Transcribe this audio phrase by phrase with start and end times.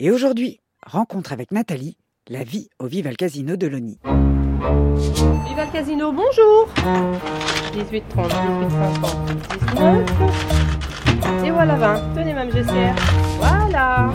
[0.00, 1.96] Et aujourd'hui, rencontre avec Nathalie,
[2.28, 3.98] la vie au Vival Casino de Loni.
[4.04, 6.68] Viva le casino, bonjour
[7.72, 8.34] 18, 30, 18,
[8.70, 9.26] 50,
[9.74, 11.46] 19.
[11.46, 12.14] Et voilà 20.
[12.14, 12.94] Tenez, Mme Gessière.
[13.38, 14.12] Voilà.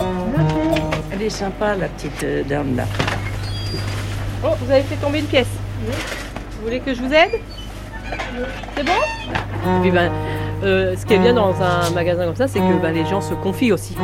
[1.11, 2.85] Elle est sympa, la petite euh, dame là.
[4.41, 5.51] Oh, vous avez fait tomber une pièce.
[5.81, 7.41] Vous voulez que je vous aide?
[8.77, 9.81] C'est bon?
[9.81, 10.09] Puis ben,
[10.63, 13.21] euh, ce qui est bien dans un magasin comme ça, c'est que ben, les gens
[13.21, 13.95] se confient aussi.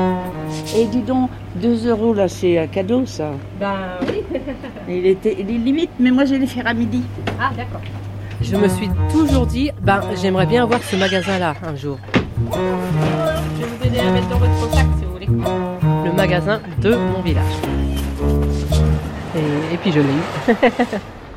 [0.75, 3.31] Et dis donc, 2 euros là, c'est un cadeau ça.
[3.59, 3.75] Ben
[4.07, 4.23] oui.
[4.89, 7.03] Il, était, il est limite, mais moi je vais les faire à midi.
[7.39, 7.81] Ah, d'accord.
[8.41, 11.97] Je me suis toujours dit, ben, j'aimerais bien avoir ce magasin-là un jour.
[12.51, 15.27] Je vais vous aider à mettre dans votre sac si vous voulez.
[15.27, 17.43] Le magasin de mon village.
[19.35, 20.55] Et, et puis je l'ai eu.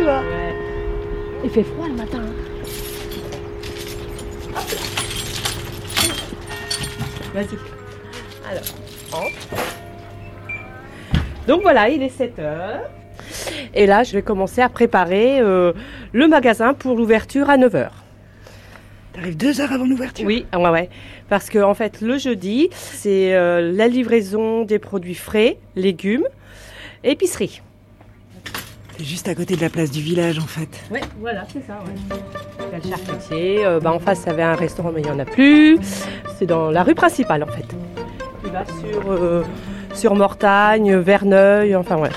[0.00, 0.54] Ouais.
[1.44, 2.18] Il fait froid le matin.
[2.20, 2.34] hein.
[7.34, 7.58] Vas-y.
[8.50, 8.64] Alors,
[9.12, 9.64] entre.
[11.46, 12.80] Donc voilà, il est 7 heures.
[13.74, 15.72] Et là, je vais commencer à préparer euh,
[16.12, 18.04] le magasin pour l'ouverture à 9 heures.
[19.12, 20.26] T'arrives deux heures avant l'ouverture?
[20.26, 20.88] Oui, ouais, ouais.
[21.28, 26.24] Parce que en fait, le jeudi, c'est euh, la livraison des produits frais, légumes,
[27.04, 27.62] épicerie.
[28.98, 30.68] C'est juste à côté de la place du village en fait.
[30.90, 31.78] Oui, voilà, c'est ça.
[32.60, 33.64] Il y a le charcutier.
[33.64, 35.78] euh, bah, en face, il y avait un restaurant, mais il n'y en a plus.
[36.36, 37.64] C'est dans la rue principale, en fait.
[38.42, 39.44] Tu vas sur, euh,
[39.94, 42.10] sur Mortagne, Verneuil, enfin, ouais.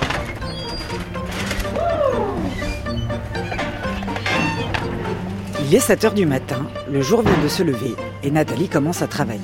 [5.63, 9.01] Il est 7 heures du matin, le jour vient de se lever et Nathalie commence
[9.01, 9.39] à travailler.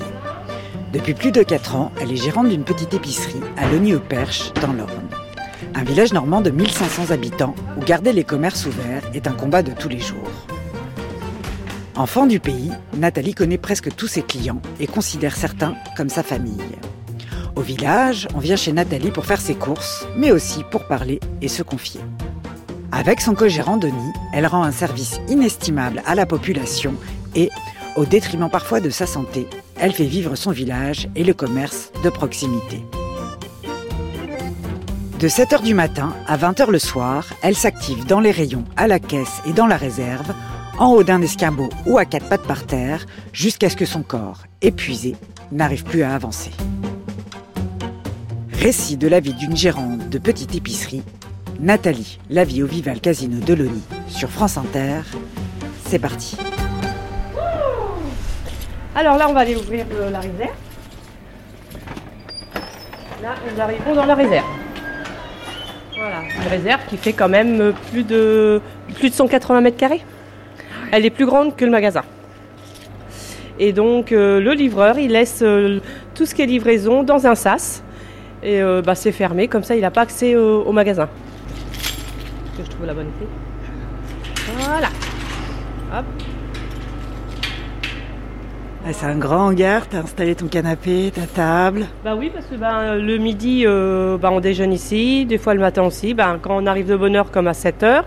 [0.91, 5.06] Depuis plus de 4 ans, elle est gérante d'une petite épicerie à Logny-au-Perche, dans l'Orne.
[5.75, 9.71] Un village normand de 1500 habitants où garder les commerces ouverts est un combat de
[9.71, 10.31] tous les jours.
[11.95, 16.61] Enfant du pays, Nathalie connaît presque tous ses clients et considère certains comme sa famille.
[17.55, 21.47] Au village, on vient chez Nathalie pour faire ses courses, mais aussi pour parler et
[21.47, 22.01] se confier.
[22.91, 26.94] Avec son co-gérant Denis, elle rend un service inestimable à la population
[27.35, 27.50] et,
[27.95, 32.09] au détriment parfois de sa santé, elle fait vivre son village et le commerce de
[32.09, 32.83] proximité.
[35.19, 39.00] De 7h du matin à 20h le soir, elle s'active dans les rayons, à la
[39.00, 40.31] caisse et dans la réserve,
[40.78, 44.44] en haut d'un escabeau ou à quatre pattes par terre, jusqu'à ce que son corps,
[44.61, 45.16] épuisé,
[45.51, 46.51] n'arrive plus à avancer.
[48.53, 51.01] Récit de la vie d'une gérante de petite épicerie,
[51.59, 55.01] Nathalie, la vie au Vival Casino de Loni, sur France Inter.
[55.88, 56.38] C'est parti.
[58.94, 60.56] Alors là, on va aller ouvrir euh, la réserve.
[63.23, 64.66] Là, nous arrivons dans la réserve.
[65.97, 68.62] Voilà, une réserve qui fait quand même plus de,
[68.96, 70.03] plus de 180 mètres carrés.
[70.91, 72.03] Elle est plus grande que le magasin.
[73.59, 75.80] Et donc, euh, le livreur, il laisse euh,
[76.13, 77.84] tout ce qui est livraison dans un sas.
[78.44, 81.09] Et euh, bah, c'est fermé, comme ça, il n'a pas accès au, au magasin.
[82.56, 83.28] Que je trouve la bonne clé?
[84.59, 84.90] Voilà.
[85.97, 86.06] Hop.
[88.90, 91.88] Ah, c'est un grand hangar, t'as installé ton canapé, ta table.
[92.06, 95.59] Bah oui, parce que ben, le midi, euh, bah, on déjeune ici, des fois le
[95.59, 96.14] matin aussi.
[96.14, 98.06] Ben, quand on arrive de bonne heure, comme à 7 heures,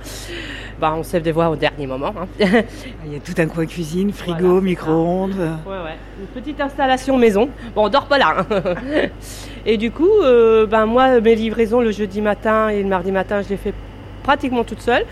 [0.81, 2.15] bah, on se lève des voix au dernier moment.
[2.19, 2.27] hein.
[2.41, 2.67] ouais,
[3.07, 5.37] Il y a tout un coin cuisine, frigo, Voilà, micro-ondes.
[5.67, 5.97] ouais.
[6.19, 7.51] Une petite installation maison.
[7.75, 8.37] Bon, on dort pas là.
[8.51, 8.63] hein.
[9.67, 13.51] et du coup, euh, moi, mes livraisons le jeudi matin et le mardi matin, je
[13.51, 13.75] les fais
[14.23, 15.05] pratiquement toute seule.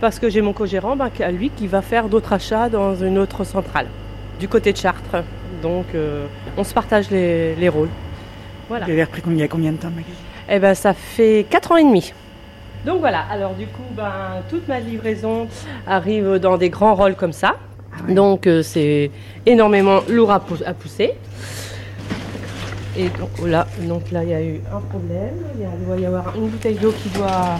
[0.00, 3.42] Parce que j'ai mon co-gérant, à lui, qui va faire d'autres achats dans une autre
[3.44, 3.86] centrale,
[4.40, 5.22] du côté de Chartres.
[5.62, 7.90] Donc, euh, on se partage les, les rôles.
[8.68, 8.86] Voilà.
[8.86, 10.14] Tu avais repris combien, il y a combien de temps, Magali
[10.48, 12.12] Eh ben, ça fait 4 ans et demi.
[12.86, 14.10] Donc voilà, alors du coup, ben,
[14.48, 15.46] toute ma livraison
[15.86, 17.56] arrive dans des grands rôles comme ça.
[18.08, 19.10] Donc euh, c'est
[19.44, 21.12] énormément lourd à, pou- à pousser.
[22.96, 25.34] Et donc oh là, donc là, il y a eu un problème.
[25.56, 27.58] Il, y a- il doit y avoir une bouteille d'eau qui doit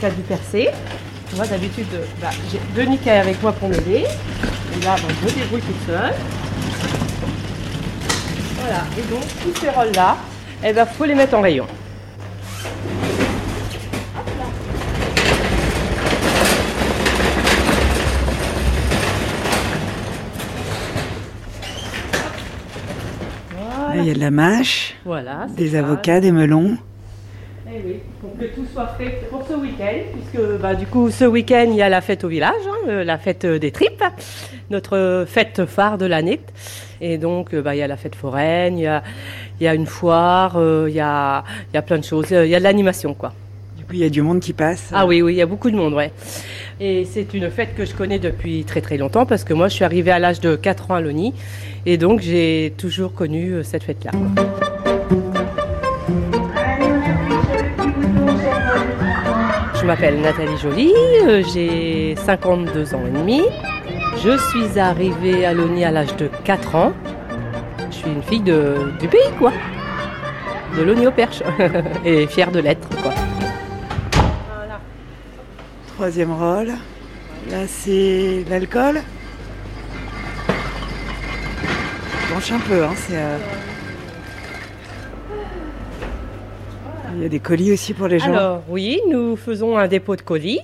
[0.00, 0.68] qui a dû percer.
[1.36, 4.06] Tu vois, d'habitude, euh, bah, j'ai Denis qui est avec moi pour m'aider.
[4.06, 6.14] Et là, ben, je me débrouille toute seule.
[8.58, 10.16] Voilà, et donc tous ces rôles-là,
[10.64, 11.66] eh ben, faut les mettre en rayon.
[23.94, 25.46] Il y a de la mâche, Voilà.
[25.56, 26.76] des avocats, des melons.
[27.84, 31.66] Oui, pour que tout soit fait pour ce week-end, puisque bah, du coup ce week-end
[31.68, 34.02] il y a la fête au village, hein, euh, la fête euh, des tripes,
[34.70, 36.40] notre fête phare de l'année.
[37.00, 39.02] Et donc euh, bah, il y a la fête foraine, il y a,
[39.60, 42.30] il y a une foire, euh, il y, a, il y a plein de choses,
[42.30, 43.32] il y a de l'animation quoi.
[43.76, 44.90] Du coup, il y a du monde qui passe.
[44.92, 46.10] Ah oui, oui, il y a beaucoup de monde, ouais.
[46.80, 49.74] Et c'est une fête que je connais depuis très très longtemps parce que moi je
[49.74, 51.34] suis arrivée à l'âge de 4 ans à Loni
[51.84, 54.12] et donc j'ai toujours connu cette fête-là.
[59.86, 60.92] Je m'appelle Nathalie Joly,
[61.22, 63.42] euh, j'ai 52 ans et demi.
[64.16, 66.92] Je suis arrivée à Loni à l'âge de 4 ans.
[67.92, 69.52] Je suis une fille de, du pays, quoi.
[70.76, 71.40] De Loni au Perche.
[72.04, 73.12] et fière de l'être, quoi.
[75.94, 76.72] Troisième rôle.
[77.48, 79.02] Là, c'est l'alcool.
[82.34, 83.14] Penche un peu, hein, c'est.
[83.14, 83.38] euh,
[87.16, 88.26] Il y a des colis aussi pour les gens.
[88.32, 90.60] Alors oui, nous faisons un dépôt de colis.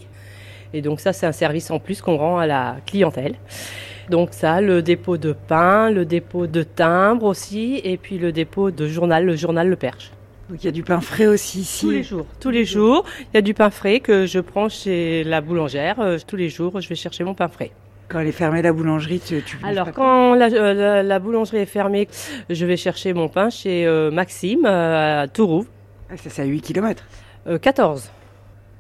[0.75, 3.35] Et donc ça, c'est un service en plus qu'on rend à la clientèle.
[4.11, 8.71] Donc ça, le dépôt de pain, le dépôt de timbre aussi, et puis le dépôt
[8.71, 10.11] de journal, le journal Le Perche.
[10.51, 11.87] Donc il y a du pain frais aussi ici.
[11.87, 12.27] Tous les jours.
[12.41, 16.01] Tous les jours, il y a du pain frais que je prends chez la boulangère.
[16.01, 17.71] Euh, Tous les jours, je vais chercher mon pain frais.
[18.09, 21.59] Quand elle est fermée la boulangerie, tu, tu Alors quand la, euh, la- la boulangerie
[21.59, 22.09] est fermée,
[22.51, 25.69] je vais chercher mon pain chez euh, Maxime euh, à Tourouvre,
[26.13, 27.03] Ah, ça, c'est à 8 km.
[27.47, 28.11] euh, 14.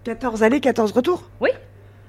[0.04, 1.50] 14 allées, 14 retours Oui.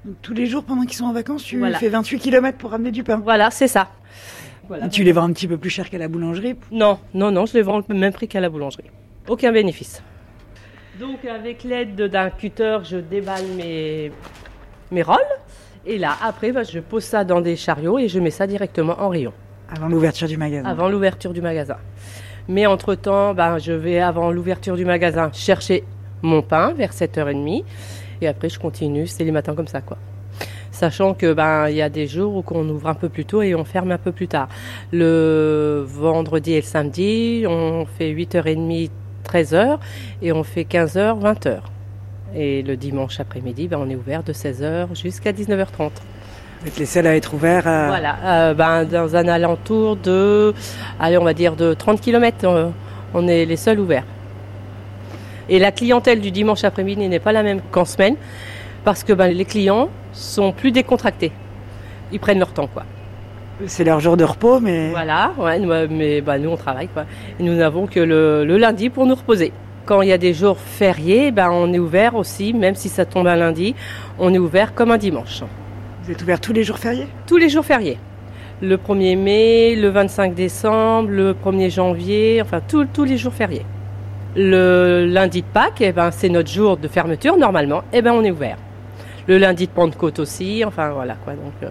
[0.04, 1.78] Donc, tous les jours pendant qu'ils sont en vacances, tu Voilà.
[1.78, 3.16] fais 28 km pour ramener du pain.
[3.22, 3.88] Voilà, c'est ça.
[4.68, 4.88] Voilà.
[4.88, 6.56] Tu les vends un petit peu plus cher qu'à la boulangerie.
[6.70, 8.90] Non, non, non, je les vends le même prix qu'à la boulangerie.
[9.28, 10.02] Aucun bénéfice.
[11.00, 14.12] Donc avec l'aide d'un cutter, je déballe mes,
[14.90, 15.18] mes rolls.
[15.86, 19.00] Et là, après, bah, je pose ça dans des chariots et je mets ça directement
[19.00, 19.32] en rayon,
[19.74, 20.66] Avant l'ouverture du magasin.
[20.68, 21.76] avant l'ouverture du magasin.
[22.48, 25.84] Mais entre-temps, bah, je vais, avant l'ouverture du magasin, chercher
[26.22, 27.64] mon pain vers 7h30.
[28.20, 29.98] Et après, je continue, c'est les matins comme ça, quoi.
[30.70, 33.42] Sachant que ben il y a des jours où on ouvre un peu plus tôt
[33.42, 34.48] et on ferme un peu plus tard.
[34.92, 38.90] Le vendredi et le samedi, on fait 8h30,
[39.24, 39.78] 13h
[40.20, 41.58] et on fait 15h, 20h.
[42.34, 45.92] Et le dimanche après-midi, ben, on est ouvert de 16h jusqu'à 19h30.
[46.64, 47.68] Vous êtes les seuls à être ouverts.
[47.68, 50.54] à- Voilà, euh, ben, dans un alentour de,
[50.98, 52.72] allez, on va dire de 30 km,
[53.12, 54.04] on est les seuls ouverts.
[55.50, 58.16] Et la clientèle du dimanche après-midi n'est pas la même qu'en semaine,
[58.82, 61.32] parce que ben, les clients sont plus décontractés.
[62.12, 62.84] Ils prennent leur temps, quoi.
[63.66, 67.04] C'est leur jour de repos, mais Voilà, ouais, euh, mais bah, nous on travaille quoi.
[67.38, 69.52] Et nous n'avons que le, le lundi pour nous reposer.
[69.84, 73.04] Quand il y a des jours fériés, ben, on est ouvert aussi, même si ça
[73.04, 73.74] tombe un lundi,
[74.18, 75.42] on est ouvert comme un dimanche.
[76.04, 77.98] Vous êtes ouverts tous les jours fériés Tous les jours fériés.
[78.62, 83.64] Le 1er mai, le 25 décembre, le 1er janvier, enfin tous- tous les jours fériés.
[84.36, 88.22] Le lundi de Pâques, eh ben, c'est notre jour de fermeture normalement, et ben, on
[88.24, 88.56] est ouvert.
[89.26, 91.32] Le lundi de Pentecôte aussi, enfin voilà quoi.
[91.34, 91.68] Donc, euh,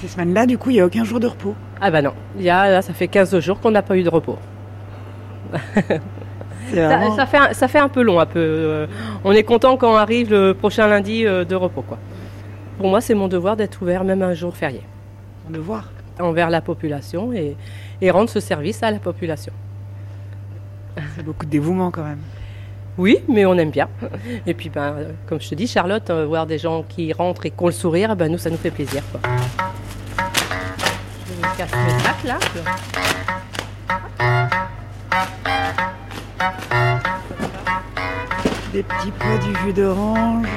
[0.00, 1.54] Ces semaines-là, du coup, il n'y a aucun jour de repos.
[1.80, 4.02] ah ben non, il y a, là, ça fait 15 jours qu'on n'a pas eu
[4.02, 4.38] de repos.
[7.16, 8.38] Ça, fait, un- ça fait un peu long, un peu.
[8.38, 8.86] euh,
[9.24, 11.98] on est content quand arrive le prochain lundi euh, de repos, quoi.
[12.80, 14.80] Pour moi, c'est mon devoir d'être ouvert même un jour férié
[15.50, 15.90] de voir.
[16.18, 17.54] envers la population et,
[18.00, 19.52] et rendre ce service à la population.
[21.14, 22.20] C'est beaucoup de dévouement quand même.
[22.96, 23.90] Oui, mais on aime bien.
[24.46, 24.94] Et puis, ben,
[25.26, 27.72] comme je te dis, Charlotte, euh, voir des gens qui rentrent et qui ont le
[27.72, 29.02] sourire, ben, nous, ça nous fait plaisir.
[29.10, 29.20] Quoi.
[31.28, 32.38] Je me casse mes sacs là.
[38.72, 40.48] Des petits pots, du jus d'orange,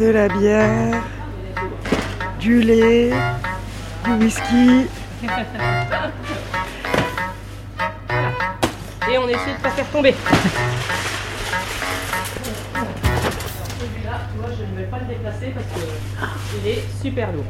[0.00, 1.00] de la bière,
[2.40, 3.10] du lait,
[4.04, 4.86] du whisky.
[9.12, 10.14] Et on essaie de ne pas faire tomber.
[13.78, 15.66] Celui-là, tu vois, je ne vais pas le déplacer parce
[16.62, 17.44] qu'il est super lourd.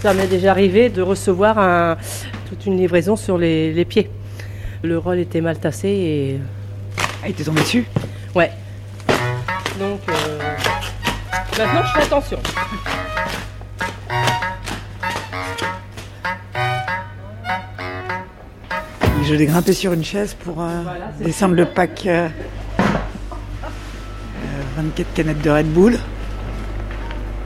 [0.00, 1.96] Ça m'est déjà arrivé de recevoir un-
[2.48, 4.08] toute une livraison sur les, les pieds.
[4.82, 6.40] Le rôle était mal tassé et.
[7.22, 7.84] Ah, il t'est tombé dessus?
[8.34, 8.52] Ouais.
[9.80, 10.37] Donc, euh,
[11.58, 12.38] maintenant je fais attention.
[19.24, 22.04] Je l'ai grimpé sur une chaise pour euh, Voilà, descendre le pack.
[22.06, 22.28] euh,
[22.80, 22.82] euh,
[24.76, 25.98] 24 canettes de Red Bull.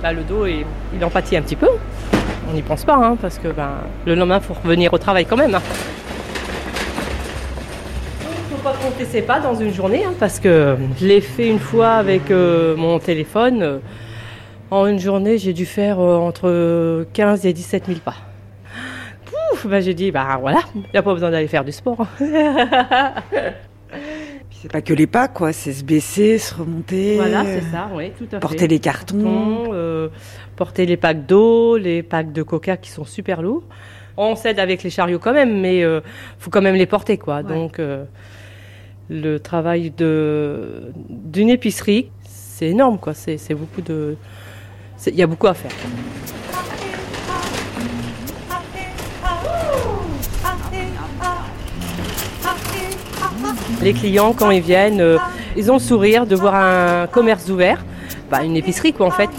[0.02, 0.64] Bah, le dos, il,
[0.94, 1.68] il en pâtit un petit peu.
[2.48, 3.70] On n'y pense pas, hein, parce que ben,
[4.06, 5.54] le lendemain, il faut revenir au travail quand même.
[5.54, 5.62] hein.
[8.20, 11.20] Il ne faut pas compter ses pas dans une journée, hein, parce que je l'ai
[11.20, 13.80] fait une fois avec euh, mon téléphone.
[14.72, 18.14] Euh, En une journée, j'ai dû faire euh, entre 15 et 17 000 pas.
[19.26, 22.06] Pouf, bah, j'ai dit, bah voilà, il n'y a pas besoin d'aller faire du sport.
[24.50, 25.52] C'est pas que les pas, quoi.
[25.52, 27.16] C'est se baisser, se remonter.
[27.16, 28.38] voilà, euh, c'est ça, oui, tout à fait.
[28.38, 29.72] Porter les cartons.
[29.72, 30.08] euh,
[30.54, 33.64] porter les packs d'eau, les packs de coca qui sont super lourds.
[34.16, 36.00] On s'aide avec les chariots quand même, mais il
[36.38, 37.38] faut quand même les porter, quoi.
[37.38, 37.42] Ouais.
[37.42, 38.04] Donc, euh,
[39.10, 43.14] le travail d'une épicerie, c'est énorme, quoi.
[43.14, 44.16] C'est beaucoup de
[45.06, 45.72] il y a beaucoup à faire.
[53.82, 55.18] Les clients, quand ils viennent, euh,
[55.56, 57.84] ils ont le sourire de voir un commerce ouvert,
[58.30, 59.30] bah, une épicerie quoi en fait.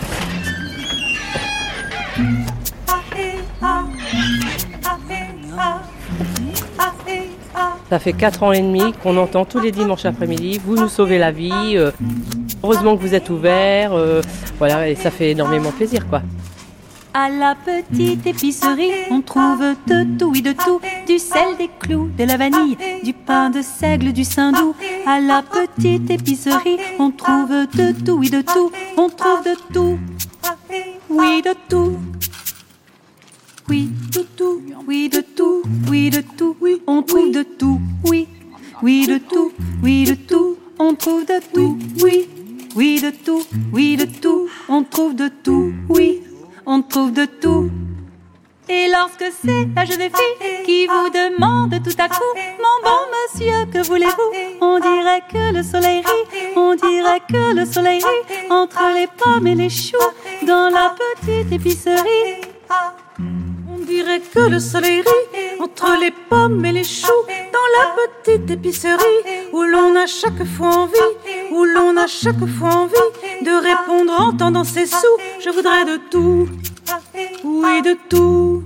[7.93, 11.19] Ça fait 4 ans et demi qu'on entend tous les dimanches après-midi, vous nous sauvez
[11.19, 11.91] la vie, euh,
[12.63, 14.19] heureusement que vous êtes ouverts, euh,
[14.57, 16.23] voilà, et ça fait énormément plaisir quoi.
[17.13, 22.09] À la petite épicerie, on trouve de tout, oui de tout, du sel, des clous,
[22.17, 24.73] de la vanille, du pain de seigle, du saindoux.
[25.05, 29.99] À la petite épicerie, on trouve de tout, oui de tout, on trouve de tout,
[31.11, 31.99] oui de tout.
[33.69, 38.27] Oui, de tout, oui de tout, oui de tout, oui, on trouve de tout, oui,
[38.81, 42.27] oui de tout, oui de tout, on trouve de tout, oui,
[42.75, 46.21] oui de tout, oui de tout, on trouve de tout, oui
[46.65, 47.69] on trouve de tout.
[48.69, 53.65] Et lorsque c'est la jeune fille qui vous demande tout à coup, mon bon monsieur,
[53.71, 58.93] que voulez-vous On dirait que le soleil rit, on dirait que le soleil rit entre
[58.95, 59.97] les pommes et les choux
[60.47, 62.41] dans la petite épicerie.
[63.93, 67.23] Dirait que le soleil rit entre les pommes et les choux
[67.55, 69.21] dans la petite épicerie
[69.51, 71.11] où l'on a chaque fois envie,
[71.51, 73.09] où l'on a chaque fois envie
[73.43, 75.17] de répondre en tendant ses sous.
[75.45, 76.49] Je voudrais de tout,
[77.43, 78.63] oui de tout.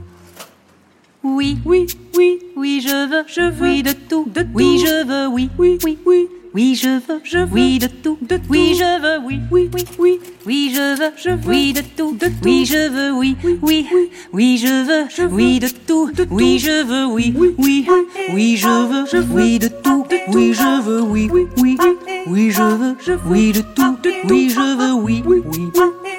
[1.23, 4.49] Oui, oui, oui, oui, je veux, je veux, oui de tout, de tout.
[4.53, 6.29] Oui, je veux, oui, oui, oui, oui.
[6.57, 8.43] Oui, je veux, je veux, oui de tout, de tout.
[8.49, 10.19] Oui, je veux, oui, oui, oui, oui.
[10.47, 12.33] Oui, je veux, je veux, oui de tout, de tout.
[12.41, 13.87] Oui, je veux, oui, oui, oui.
[14.33, 17.87] Oui, je veux, je oui de tout, de Oui, je veux, oui, oui, oui.
[18.33, 20.07] Oui, je veux, je oui de tout.
[20.33, 21.77] Oui, je veux, oui, oui, oui.
[22.25, 23.95] Oui, je veux, je oui de tout.
[24.23, 25.69] Oui, je veux, oui, oui, oui.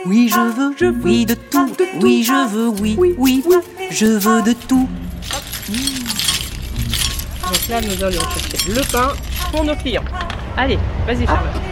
[0.07, 1.69] Oui, je veux, je oui de tout.
[2.01, 3.43] Oui, je veux, oui, oui.
[3.91, 4.89] Je veux de tout.
[7.43, 9.13] Donc là, nous allons chercher le pain
[9.51, 10.05] pour nos clients.
[10.57, 11.63] Allez, vas-y, Charlotte.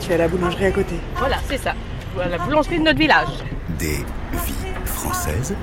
[0.00, 0.94] Tu es à la boulangerie à côté.
[1.16, 1.74] Voilà, c'est ça.
[2.14, 3.28] Voilà la boulangerie de notre village.
[3.78, 3.98] Des
[4.32, 5.54] vies françaises.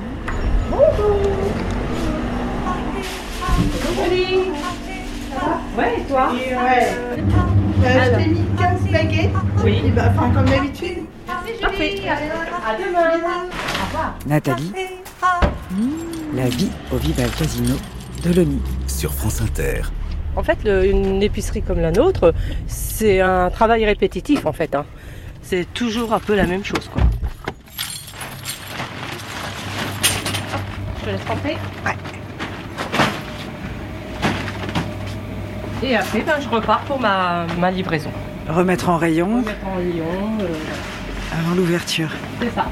[0.70, 1.18] Bonjour.
[3.96, 4.06] Bonjour,
[5.78, 6.94] Ouais, et toi Ouais.
[7.86, 9.32] Euh, je t'ai mis 15 baguettes.
[9.64, 9.82] Oui.
[9.86, 11.00] Et bah, enfin, comme d'habitude.
[11.62, 12.02] Parfait.
[12.08, 13.10] À demain.
[13.10, 14.14] Au revoir.
[14.25, 14.72] Nathalie,
[16.34, 17.75] la vie au Viva Casino
[18.25, 18.58] de l'ONU.
[18.88, 19.82] Sur France Inter.
[20.36, 22.34] En fait, le- une épicerie comme la nôtre,
[22.67, 24.75] c'est un travail répétitif en fait.
[24.75, 24.86] hein.
[25.41, 26.89] C'est toujours un peu la même chose.
[26.91, 27.01] Quoi.
[30.53, 30.62] Hop,
[31.00, 31.58] Je te laisse rentrer.
[31.86, 31.96] Ouais.
[35.84, 38.10] Et après, ben, je repars pour ma, ma livraison.
[38.50, 40.48] Remettre en rayon Remettre en rayon, euh,
[41.39, 42.10] avant l'ouverture.
[42.41, 42.65] c'est ça.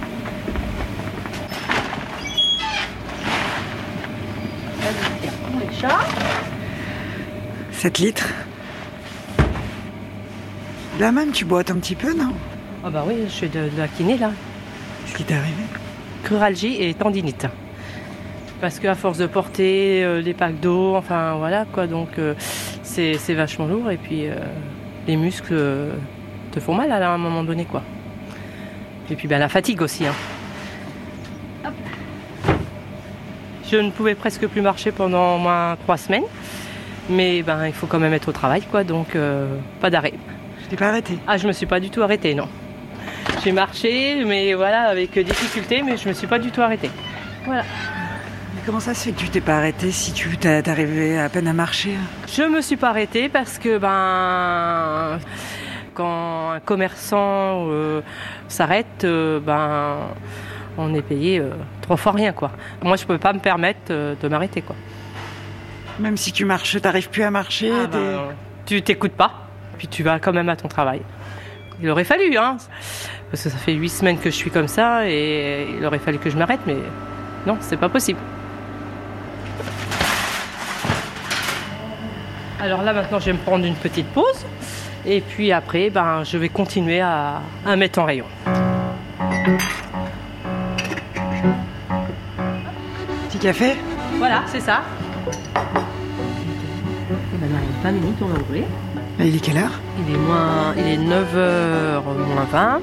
[4.79, 7.79] Vas-y, tiens, prends les chats.
[7.79, 8.29] 7 litres.
[10.99, 12.33] Là même, tu boites un petit peu, non?
[12.83, 14.31] Ah bah oui, je suis de, de la kiné là.
[15.07, 15.63] Ce qui t'est arrivé
[16.23, 17.47] cruralgie et tendinite.
[18.61, 22.33] Parce qu'à force de porter euh, des packs d'eau, enfin voilà quoi, donc euh,
[22.81, 24.35] c'est c'est vachement lourd et puis euh,
[25.05, 25.91] les muscles euh,
[26.53, 27.81] te font mal à un moment donné quoi.
[29.11, 30.05] Et puis ben, la fatigue aussi.
[30.07, 30.13] hein.
[31.65, 31.73] Hop.
[33.69, 36.23] Je ne pouvais presque plus marcher pendant au moins trois semaines,
[37.09, 39.47] mais ben il faut quand même être au travail quoi, donc euh,
[39.81, 40.13] pas d'arrêt.
[40.63, 41.17] Je t'ai pas arrêté.
[41.27, 42.47] Ah, je me suis pas du tout arrêtée, non.
[43.43, 46.91] J'ai marché, mais voilà, avec difficulté, mais je me suis pas du tout arrêtée.
[47.45, 47.63] Voilà.
[48.55, 51.47] Mais comment ça se fait que tu t'es pas arrêté si tu t'arrivais à peine
[51.47, 51.95] à marcher?
[52.27, 55.19] Je me suis pas arrêtée parce que, ben,
[55.93, 58.01] quand un commerçant euh,
[58.47, 59.97] s'arrête, euh, ben,
[60.77, 61.51] on est payé euh,
[61.83, 62.49] trois fois rien, quoi.
[62.81, 64.75] Moi, je peux pas me permettre euh, de m'arrêter, quoi.
[65.99, 68.19] Même si tu marches, t'arrives plus à marcher Ah, t'es- ben,
[68.65, 69.31] tu t'écoutes pas,
[69.77, 71.01] puis tu vas quand même à ton travail.
[71.81, 72.57] Il aurait fallu, hein,
[73.29, 76.17] parce que ça fait huit semaines que je suis comme ça, et il aurait fallu
[76.17, 76.77] que je m'arrête, mais
[77.45, 78.19] non, c'est pas possible.
[82.59, 84.45] Alors là, maintenant, je vais me prendre une petite pause,
[85.05, 88.25] et puis après, ben, je vais continuer à, à mettre en rayon.
[93.43, 93.75] Café
[94.17, 94.81] Voilà, c'est ça.
[97.09, 98.63] Et maintenant, dans 20 minutes, on va ouvrir.
[99.19, 99.79] Il est quelle heure?
[99.99, 102.81] Il est, moins, il est 9h moins 20.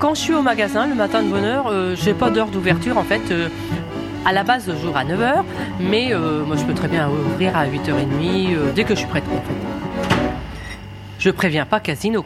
[0.00, 2.98] Quand je suis au magasin le matin de bonne heure, euh, j'ai pas d'heure d'ouverture
[2.98, 3.22] en fait.
[3.30, 3.48] euh,
[4.26, 5.44] à la base, j'ouvre à 9h,
[5.80, 9.08] mais euh, moi je peux très bien ouvrir à 8h30 euh, dès que je suis
[9.08, 10.16] prête en fait.
[11.18, 12.24] Je préviens pas Casino.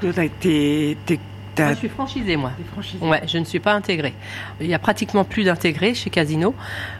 [0.00, 1.20] T'es- t'es-
[1.58, 2.52] Moi, je suis franchisée, moi.
[2.72, 3.04] franchisé.
[3.04, 4.14] Ouais, je ne suis pas intégrée.
[4.60, 6.54] Il y a pratiquement plus d'intégrés chez Casino,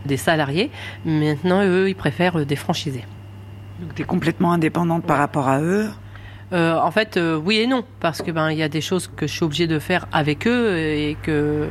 [0.05, 0.71] des salariés.
[1.05, 3.05] Maintenant, eux, ils préfèrent euh, des franchisés.
[3.81, 5.91] Donc t'es complètement indépendante par rapport à eux?
[6.53, 9.11] Euh, en fait, euh, oui et non, parce que ben il y a des choses
[9.15, 11.69] que je suis obligée de faire avec eux et que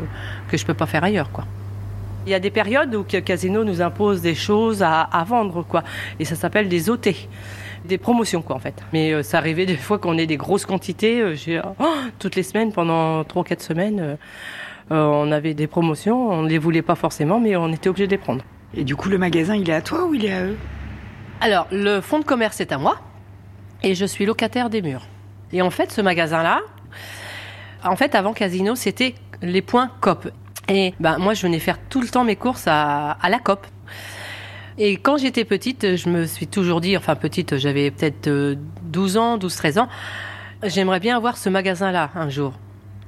[0.50, 1.46] que je peux pas faire ailleurs, quoi.
[2.28, 5.84] Il y a des périodes où Casino nous impose des choses à, à vendre, quoi,
[6.20, 7.10] et ça s'appelle des OT,
[7.86, 8.84] des promotions, quoi, en fait.
[8.94, 11.22] Mais euh, ça arrivait des fois qu'on ait des grosses quantités.
[11.22, 11.86] euh, j'ai oh,
[12.20, 14.16] toutes les semaines, pendant trois quatre semaines, euh,
[14.90, 16.30] on avait des promotions.
[16.30, 18.44] On ne les voulait pas forcément, mais on était obligé de les prendre.
[18.74, 20.58] Et du coup, le magasin, il est à toi ou il est à eux?
[21.42, 22.98] Alors, le fonds de commerce est à moi
[23.84, 25.08] et je suis locataire des murs.
[25.54, 26.62] Et en fait, ce magasin-là,
[27.84, 30.30] en fait, avant Casino, c'était les points COP.
[30.68, 33.68] Et ben, moi, je venais faire tout le temps mes courses à, à la COP.
[34.78, 39.18] Et quand j'étais petite, je me suis toujours dit, enfin petite, j'avais peut-être euh, 12
[39.18, 39.88] ans, 12-13 ans,
[40.64, 42.54] j'aimerais bien avoir ce magasin-là un jour.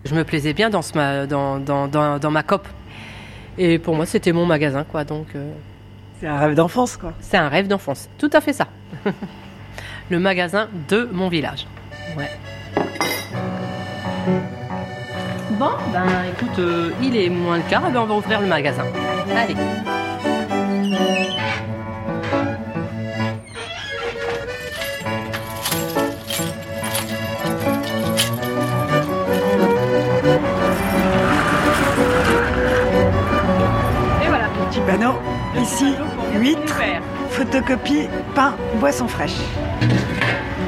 [0.05, 2.65] Je me plaisais bien dans, ce ma, dans, dans, dans, dans ma COP.
[3.57, 5.03] Et pour moi, c'était mon magasin, quoi.
[5.03, 5.51] Donc, euh,
[6.21, 7.13] C'est un rêve d'enfance, quoi.
[7.19, 8.07] c'est un rêve d'enfance.
[8.17, 8.67] Tout à fait ça.
[10.09, 11.67] le magasin de mon village.
[12.15, 12.29] Ouais.
[15.59, 18.47] Bon, ben écoute, euh, il est moins le quart, eh ben, on va ouvrir le
[18.47, 18.85] magasin.
[19.35, 19.55] Allez.
[34.87, 35.15] Petit panneau.
[35.61, 35.95] Ici,
[36.35, 36.81] huîtres,
[37.29, 39.35] photocopie, pain, boisson fraîche.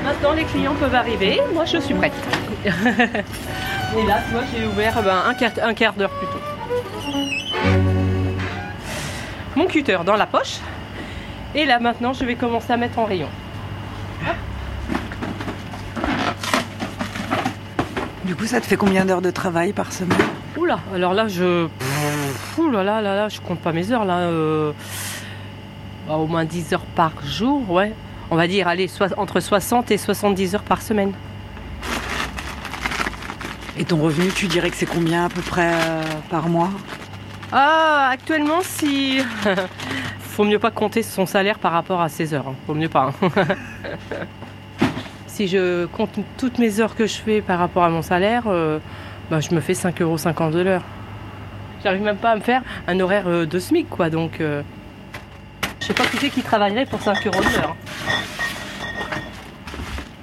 [0.04, 1.40] Maintenant, les clients peuvent arriver.
[1.54, 2.14] Moi, je suis prête.
[2.66, 6.40] Et là, moi, j'ai ouvert ben, un quart, un quart d'heure plus tôt.
[9.56, 10.58] Mon cutter dans la poche.
[11.56, 13.30] Et là, maintenant, je vais commencer à mettre en rayon.
[18.26, 20.18] Du coup, ça te fait combien d'heures de travail par semaine?
[20.58, 21.68] Oula, alors là, je.
[22.58, 24.18] Oula, là, là, là, je compte pas mes heures, là.
[24.20, 24.72] euh,
[26.08, 27.94] bah, au moins 10 heures par jour, ouais.
[28.32, 31.14] On va dire, allez, entre 60 et 70 heures par semaine.
[33.78, 36.70] Et ton revenu, tu dirais que c'est combien à peu près euh, par mois?
[37.52, 39.20] Ah, actuellement, si.
[40.20, 42.48] Faut mieux pas compter son salaire par rapport à ses heures.
[42.48, 42.56] hein.
[42.68, 43.12] Faut mieux pas.
[43.24, 43.30] hein.
[45.28, 48.80] si je compte toutes mes heures que je fais par rapport à mon salaire, euh,
[49.32, 50.84] bah, je me fais 5,50 euros de l'heure.
[51.84, 54.10] J'arrive même pas à me faire un horaire euh, de SMIC, quoi.
[54.10, 54.62] Donc, euh,
[55.82, 57.76] je sais pas qui c'est qui travaillerait pour 5 euros de l'heure.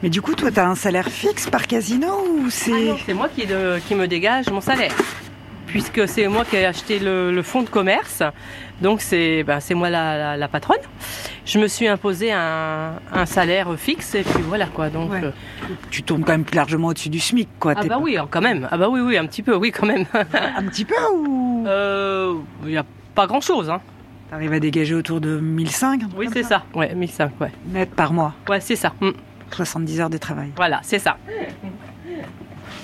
[0.03, 2.71] Mais du coup, toi, t'as un salaire fixe par casino ou c'est...
[2.73, 4.93] Ah non, c'est moi qui, de- qui me dégage mon salaire.
[5.67, 8.23] Puisque c'est moi qui ai acheté le, le fonds de commerce,
[8.81, 10.79] donc c'est ben, c'est moi la, la- la patronne.
[11.45, 14.91] Je me suis imposé un, un salaire fixe et puis voilà quoi.
[14.91, 15.25] Donc Ouais.
[15.25, 15.31] euh,
[15.91, 17.75] Tu tombes quand même largement au-dessus du SMIC, quoi.
[17.77, 18.69] ah bah pas- oui, quand même.
[18.71, 20.07] Ah bah oui oui un petit peu oui quand même.
[20.15, 21.65] Un petit peu ou?
[21.69, 22.85] Euh, Il y a
[23.17, 23.81] pas grand chose hein.
[24.31, 26.63] T'arrives à dégager autour de 1005 un truc Oui c'est ça.
[26.75, 27.51] Ouais 1005 ouais.
[27.67, 28.35] Net par mois.
[28.49, 28.93] Ouais c'est ça.
[29.01, 29.11] Mm.
[29.51, 30.51] 70 heures de travail.
[30.57, 31.17] Voilà c'est ça.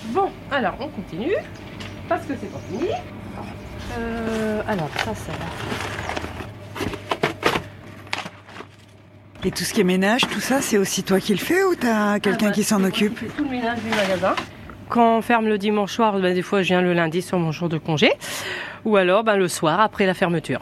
[0.08, 1.32] Bon alors on continue
[2.14, 2.90] parce que c'est pas fini.
[3.98, 5.46] Euh, alors ça ça va.
[9.44, 11.74] Et tout ce qui est ménage, tout ça, c'est aussi toi qui le fais ou
[11.74, 14.34] t'as quelqu'un Ah bah, qui s'en moi occupe fais tout le ménage du magasin.
[14.88, 17.50] Quand on ferme le dimanche soir, ben, des fois je viens le lundi sur mon
[17.50, 18.12] jour de congé.
[18.84, 20.60] Ou alors ben, le soir après la fermeture.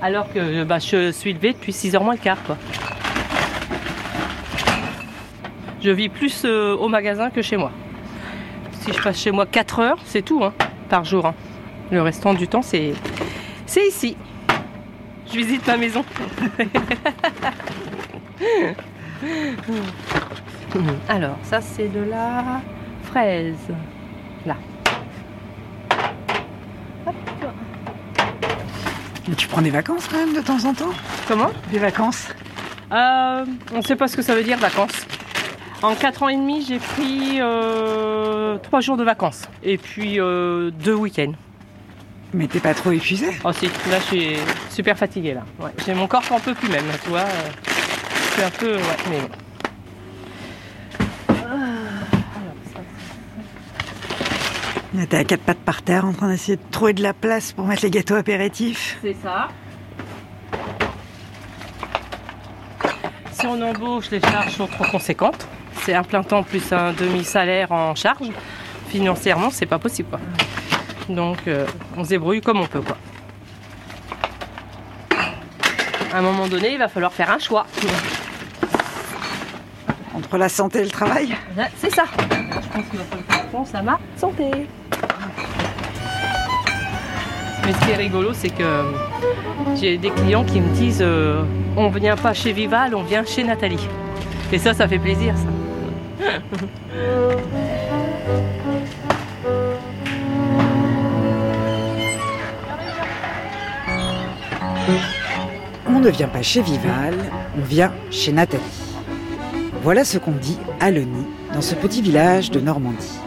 [0.00, 2.42] Alors que ben, je suis levée depuis 6h moins le quart.
[2.44, 2.56] Quoi.
[5.82, 7.72] Je vis plus euh, au magasin que chez moi.
[8.86, 10.52] Si je passe chez moi 4 heures, c'est tout hein,
[10.88, 11.26] par jour.
[11.26, 11.34] hein.
[11.90, 12.92] Le restant du temps, c'est
[13.66, 14.16] c'est ici.
[15.28, 16.04] Je visite ma maison.
[21.08, 22.60] Alors, ça c'est de la
[23.04, 23.56] fraise.
[24.44, 24.56] Là.
[27.06, 27.14] Hop.
[29.28, 30.92] Mais tu prends des vacances quand même de temps en temps?
[31.26, 31.50] Comment?
[31.72, 32.28] Des vacances?
[32.92, 35.05] Euh, On ne sait pas ce que ça veut dire vacances.
[35.86, 39.42] En 4 ans et demi, j'ai pris 3 jours de vacances.
[39.62, 41.32] Et puis 2 week-ends.
[42.34, 43.28] Mais t'es pas trop épuisé?
[43.44, 44.30] Oh si, là je suis
[44.68, 45.42] super fatiguée là.
[45.60, 45.70] Ouais.
[45.86, 47.20] J'ai mon corps qui en peut plus même, tu vois.
[47.20, 47.50] euh,
[48.12, 48.74] Je suis un peu...
[48.74, 49.28] Ouais, mais bon.
[54.98, 57.52] Ah, T'es à quatre pattes par terre en train d'essayer de trouver de la place
[57.52, 58.98] pour mettre les gâteaux apéritifs.
[59.02, 59.48] C'est ça.
[63.32, 65.46] Si on embauche, les charges sont trop conséquentes.
[65.86, 68.26] C'est un plein temps plus un demi-salaire en charge.
[68.88, 70.08] Financièrement, c'est pas possible.
[70.08, 70.18] Quoi.
[71.08, 71.64] Donc, euh,
[71.96, 72.80] on se débrouille comme on peut.
[72.80, 72.96] Quoi.
[76.12, 77.68] À un moment donné, il va falloir faire un choix.
[80.12, 81.36] Entre la santé et le travail
[81.76, 82.02] C'est ça.
[82.16, 83.04] pense qu'il va
[83.60, 84.50] le ça ma santé.
[87.64, 88.82] Mais ce qui est rigolo, c'est que
[89.76, 91.44] j'ai des clients qui me disent euh,
[91.76, 93.88] on ne vient pas chez Vival, on vient chez Nathalie.
[94.50, 95.55] Et ça, ça fait plaisir, ça.
[105.88, 107.14] On ne vient pas chez Vival,
[107.58, 108.62] on vient chez Nathalie.
[109.82, 113.18] Voilà ce qu'on dit à Loni, dans ce petit village de Normandie.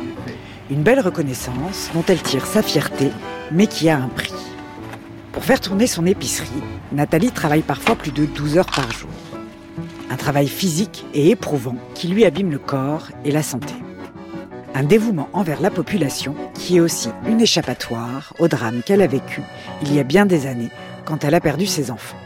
[0.70, 3.12] Une belle reconnaissance dont elle tire sa fierté,
[3.52, 4.34] mais qui a un prix.
[5.32, 6.48] Pour faire tourner son épicerie,
[6.92, 9.10] Nathalie travaille parfois plus de 12 heures par jour.
[10.10, 13.74] Un travail physique et éprouvant qui lui abîme le corps et la santé.
[14.74, 19.42] Un dévouement envers la population qui est aussi une échappatoire au drame qu'elle a vécu
[19.82, 20.70] il y a bien des années
[21.06, 22.18] quand elle a perdu ses enfants.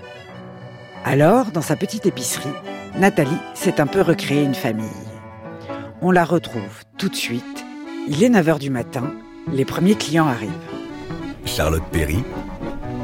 [1.05, 2.49] Alors, dans sa petite épicerie,
[2.97, 4.85] Nathalie s'est un peu recréée une famille.
[6.01, 7.65] On la retrouve tout de suite.
[8.07, 9.13] Il est 9h du matin,
[9.51, 10.51] les premiers clients arrivent.
[11.45, 12.23] Charlotte Perry,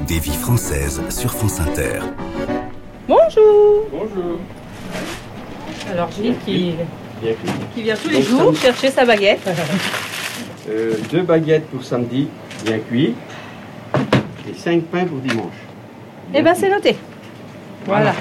[0.07, 1.99] des vies françaises sur France Inter.
[3.07, 4.39] Bonjour Bonjour.
[5.91, 6.75] Alors Gilles qui,
[7.21, 7.33] Bien
[7.73, 9.47] qui vient tous les Donc, jours chercher sa baguette.
[10.69, 12.27] Euh, deux baguettes pour samedi,
[12.63, 13.15] bien cuit.
[14.47, 15.55] Et cinq pains pour dimanche.
[16.33, 16.95] Eh ben c'est noté.
[17.85, 18.13] Voilà.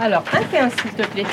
[0.00, 1.24] Alors, un 15 s'il te plaît.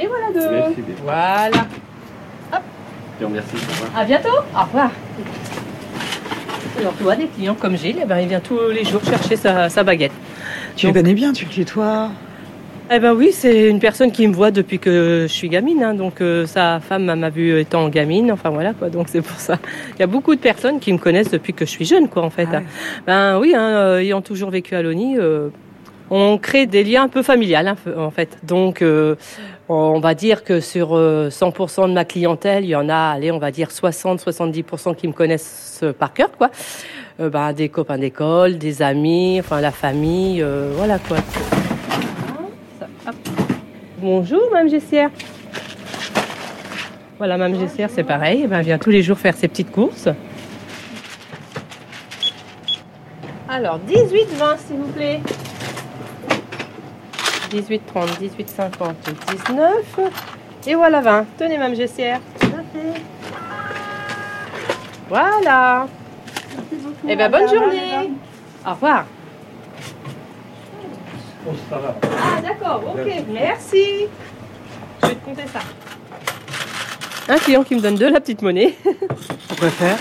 [0.00, 0.50] Et voilà deux.
[0.50, 0.94] Merci bien.
[1.02, 1.66] Voilà.
[3.20, 3.54] Remercie.
[3.54, 4.00] au revoir.
[4.00, 4.28] À bientôt.
[4.56, 4.90] Au revoir.
[6.80, 9.68] Alors toi, des clients comme Gilles, eh ben, il vient tous les jours chercher sa,
[9.68, 10.12] sa baguette.
[10.76, 12.10] Tu Donc- le connais bien, tu le tutoies
[12.90, 15.94] Eh ben oui, c'est une personne qui me voit depuis que je suis gamine, hein,
[15.94, 19.58] donc euh, sa femme m'a vu étant gamine, enfin voilà quoi, donc c'est pour ça.
[19.96, 22.22] Il y a beaucoup de personnes qui me connaissent depuis que je suis jeune, quoi,
[22.22, 22.48] en fait.
[22.52, 22.60] Ah.
[23.06, 25.48] Ben oui, hein, euh, ayant toujours vécu à Loni, euh,
[26.10, 28.36] on crée des liens un peu familiales, hein, en fait.
[28.42, 28.84] Donc,
[29.68, 33.30] on va dire que sur euh, 100% de ma clientèle, il y en a, allez,
[33.30, 36.50] on va dire 60-70% qui me connaissent par cœur, quoi.
[37.20, 41.18] Euh, ben, des copains d'école, des amis, enfin la famille, euh, voilà quoi.
[43.98, 45.10] Bonjour, Mme Gessière.
[47.18, 48.42] Voilà, Mme Gessière, c'est pareil.
[48.44, 50.08] Eh ben, elle vient tous les jours faire ses petites courses.
[53.48, 55.20] Alors, 18, 20, s'il vous plaît.
[57.50, 58.96] 18, 30, 18, 50,
[59.46, 60.00] 19.
[60.66, 61.26] Et voilà 20.
[61.36, 62.20] Tenez, Mme Gessière.
[65.08, 65.86] Voilà.
[67.08, 68.10] Eh bien, bonne journée.
[68.66, 69.06] Au revoir.
[71.72, 74.06] Ah, d'accord, ok, merci.
[75.02, 75.60] Je vais te compter ça.
[77.32, 78.74] Un client qui me donne de la petite monnaie.
[79.48, 79.98] Pourquoi faire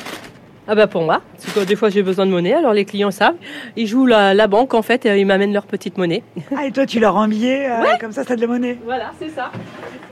[0.68, 3.12] Ah bah pour moi, parce que des fois j'ai besoin de monnaie, alors les clients
[3.12, 3.36] savent.
[3.76, 6.24] Ils jouent la, la banque en fait et ils m'amènent leur petite monnaie.
[6.56, 8.78] Ah, et toi, tu leur rends billet, euh, comme ça, ça de la monnaie.
[8.84, 9.52] Voilà, c'est ça.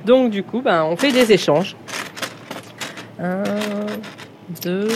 [0.05, 1.75] Donc du coup, ben, on fait des échanges.
[3.21, 3.43] Un,
[4.63, 4.87] deux,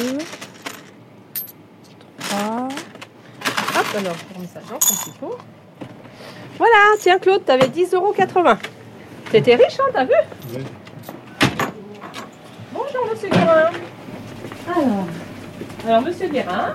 [2.33, 2.67] trois.
[3.79, 5.37] Hop, alors je remets ça dans son petit pot.
[6.57, 8.13] Voilà, tiens Claude, t'avais 10,80 euros.
[9.31, 10.11] T'étais riche, hein, t'as vu
[10.55, 10.63] Oui.
[12.73, 13.69] Bonjour Monsieur Guérin.
[14.67, 15.05] Alors,
[15.87, 16.73] alors Monsieur Guérin,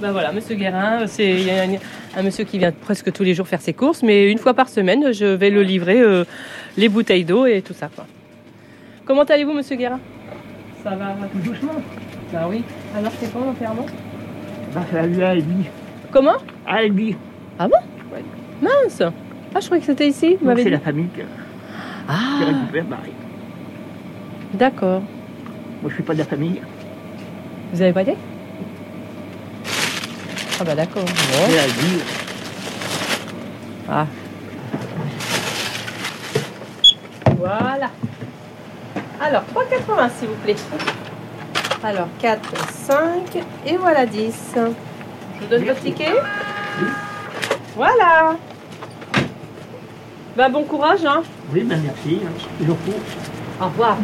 [0.00, 1.76] ben voilà, Monsieur Guérin, c'est il y a un,
[2.16, 4.68] un monsieur qui vient presque tous les jours faire ses courses, mais une fois par
[4.68, 6.24] semaine, je vais le livrer euh,
[6.76, 7.88] les bouteilles d'eau et tout ça.
[7.94, 8.06] Quoi.
[9.06, 10.00] Comment allez-vous, Monsieur Guérin?
[10.84, 11.72] Ça va tout doucement.
[12.32, 12.62] Ben oui.
[12.96, 13.92] Alors c'est quand l'enterrement Bah,
[14.90, 15.66] ça a eu à Albi.
[16.10, 16.36] Comment?
[16.66, 17.16] À Albi.
[18.60, 20.36] Mince Ah, je croyais que c'était ici.
[20.40, 21.20] Vous c'est la famille qui,
[22.08, 23.12] Ah, récupère Marie.
[24.54, 25.02] d'accord.
[25.82, 26.60] Moi, je suis pas de la famille.
[27.72, 28.14] Vous avez pas dit?
[30.58, 31.04] Ah bah d'accord.
[31.04, 31.10] Bon.
[31.48, 32.02] C'est Albi.
[33.90, 34.06] Ah.
[37.36, 37.90] Voilà.
[39.20, 40.56] Alors, 3,80 s'il vous plaît.
[41.86, 42.98] Alors, 4, 5
[43.64, 44.54] et voilà 10.
[44.56, 44.60] Je
[45.44, 46.10] vous donne votre ticket
[47.76, 48.34] Voilà.
[50.36, 51.22] Bah, bon courage, hein.
[51.54, 52.18] Oui, ben merci.
[52.58, 52.94] pour.
[53.64, 53.96] Au revoir.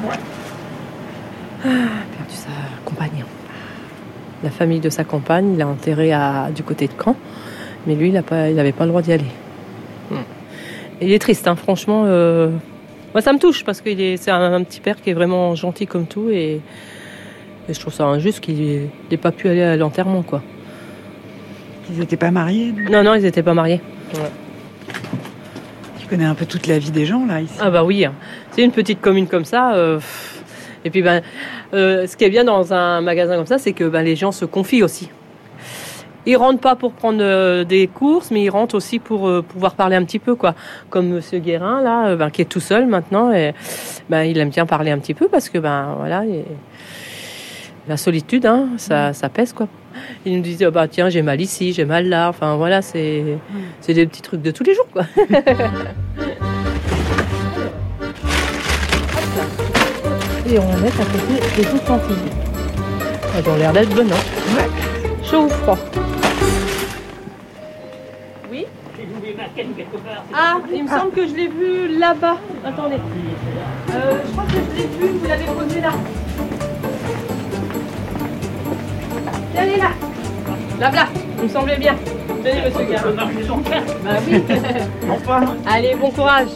[1.65, 2.51] Ah, perdu sa
[2.85, 3.25] compagne.
[4.45, 7.17] La famille de sa compagne, il l'a enterré à, du côté de Caen.
[7.89, 9.27] Mais lui, il n'avait pas le droit d'y aller.
[11.01, 12.05] Et il est triste, hein, franchement.
[12.07, 12.51] euh,
[13.13, 15.89] Moi, ça me touche parce que c'est un, un petit père qui est vraiment gentil
[15.89, 16.31] comme tout.
[16.31, 16.61] Et,
[17.73, 20.43] et je trouve ça injuste qu'il n'ait pas pu aller à l'enterrement, quoi.
[21.91, 22.75] Ils n'étaient pas mariés.
[22.91, 23.81] non Non, ils n'étaient pas mariés.
[25.99, 27.55] Tu connais un peu toute la vie des gens, là, ici.
[27.59, 28.13] Ah bah oui, hein.
[28.51, 29.73] c'est une petite commune comme ça.
[29.75, 29.99] euh,
[30.85, 31.23] et puis ben,
[31.73, 34.33] euh, ce qui est bien dans un magasin comme ça, c'est que ben, les gens
[34.33, 35.09] se confient aussi.
[36.27, 39.75] Ils rentrent pas pour prendre euh, des courses, mais ils rentrent aussi pour euh, pouvoir
[39.75, 40.55] parler un petit peu, quoi.
[40.91, 43.55] Comme Monsieur Guérin là, ben, qui est tout seul maintenant, et
[44.11, 46.23] ben il aime bien parler un petit peu parce que ben voilà,
[47.89, 49.69] la solitude, hein, ça, ça pèse quoi.
[50.25, 52.29] Il nous disait, bah tiens, j'ai mal ici, j'ai mal là.
[52.29, 53.39] Enfin voilà, c'est
[53.81, 55.05] c'est des petits trucs de tous les jours, quoi.
[60.49, 62.17] Et on va mettre à côté des autres lentilles.
[63.37, 64.67] Elles ont l'air d'être bonnes, hein
[65.25, 65.79] Chaud ou froid?
[68.51, 68.67] Oui
[70.35, 72.37] Ah, il me semble que je l'ai vu là-bas.
[72.67, 72.97] Attendez.
[73.95, 75.93] Euh, je crois que je l'ai vu, vous l'avez posé là.
[79.57, 79.91] Elle est là.
[80.81, 81.95] Là, là, il me semblait bien.
[82.43, 83.13] Venez, monsieur Garin.
[83.13, 84.43] Bah oui.
[85.67, 86.49] Allez, bon courage.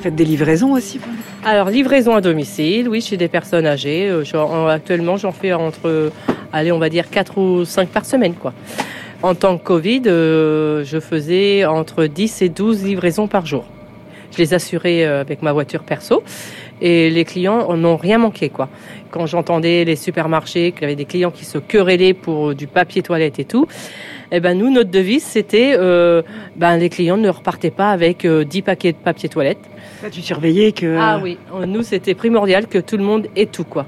[0.00, 1.10] Faites des livraisons aussi vous
[1.44, 4.08] Alors, livraison à domicile, oui, chez des personnes âgées.
[4.10, 6.12] Euh, actuellement, j'en fais entre,
[6.52, 8.52] allez, on va dire 4 ou 5 par semaine, quoi.
[9.22, 13.64] En temps que Covid, euh, je faisais entre 10 et 12 livraisons par jour.
[14.30, 16.22] Je les assurais euh, avec ma voiture perso
[16.80, 18.68] et les clients n'ont rien manqué, quoi.
[19.10, 22.66] Quand j'entendais les supermarchés, qu'il y avait des clients qui se querellaient pour euh, du
[22.66, 23.66] papier toilette et tout,
[24.30, 26.22] eh ben nous, notre devise, c'était, euh,
[26.56, 29.58] ben les clients ne repartaient pas avec euh, 10 paquets de papier toilette.
[30.02, 30.96] Là, tu surveillais que.
[30.98, 33.86] Ah oui, nous c'était primordial que tout le monde ait tout quoi.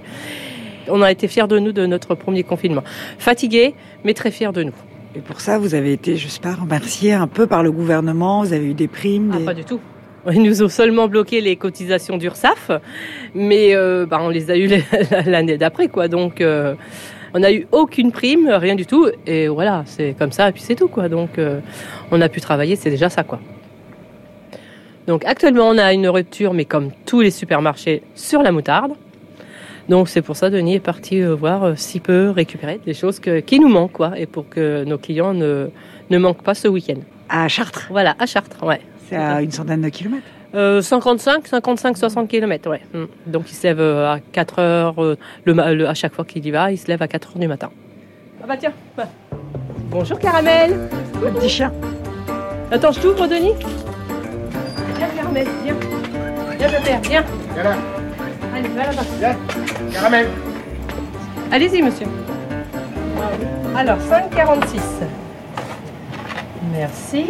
[0.88, 2.83] On a été fiers de nous de notre premier confinement.
[3.18, 4.74] Fatigués, mais très fiers de nous.
[5.14, 8.42] Et pour ça, vous avez été, je sais pas, remercié un peu par le gouvernement.
[8.42, 9.33] Vous avez eu des primes.
[9.35, 9.81] Ah, pas du tout.
[10.30, 12.70] Ils nous ont seulement bloqué les cotisations d'URSSAF,
[13.35, 14.68] mais euh, bah, on les a eu
[15.26, 16.09] l'année d'après quoi.
[16.09, 16.74] Donc euh,
[17.33, 19.06] on n'a eu aucune prime, rien du tout.
[19.26, 21.09] Et voilà, c'est comme ça et puis c'est tout quoi.
[21.09, 21.61] Donc euh,
[22.11, 23.40] on a pu travailler, c'est déjà ça quoi.
[25.06, 28.92] Donc actuellement on a une rupture, mais comme tous les supermarchés, sur la moutarde.
[29.88, 33.59] Donc c'est pour ça Denis est parti voir s'il peut récupérer des choses que- qui
[33.59, 35.68] nous manquent quoi, et pour que nos clients ne,
[36.11, 37.00] ne manquent pas ce week-end.
[37.28, 38.80] À Chartres, Voilà, à Chartres, ouais.
[39.11, 40.27] C'est à une centaine de kilomètres.
[40.55, 42.81] Euh, 55, 55, 60 km, ouais.
[42.94, 43.05] Mm.
[43.27, 46.51] Donc il se lève euh, à 4 heures, euh, le, à chaque fois qu'il y
[46.51, 47.70] va, il se lève à 4 heures du matin.
[48.42, 49.09] Ah bah tiens, bah.
[49.90, 50.88] bonjour Caramel.
[51.23, 51.73] Le petit chien.
[52.70, 53.53] Attends, je t'ouvre Denis
[54.96, 55.75] Viens Caramel, viens.
[56.59, 57.25] Viens Pépère, viens.
[57.55, 57.77] Viens là,
[58.55, 59.03] Allez, va là-bas.
[59.18, 59.37] viens.
[59.92, 60.27] Caramel.
[61.53, 62.07] Allez-y monsieur.
[63.77, 64.81] Alors, 5,46.
[66.73, 67.27] Merci.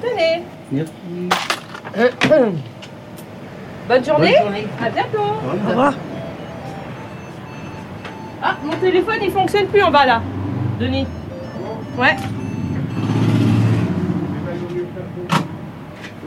[0.00, 0.42] Tenez.
[0.70, 0.92] Merci.
[3.88, 4.32] Bonne journée.
[4.34, 4.66] Bonne journée.
[4.80, 5.18] À bientôt.
[5.18, 5.94] Au revoir.
[8.42, 10.22] Ah, mon téléphone il fonctionne plus en bas là.
[10.78, 11.06] Denis.
[11.96, 12.14] Ouais.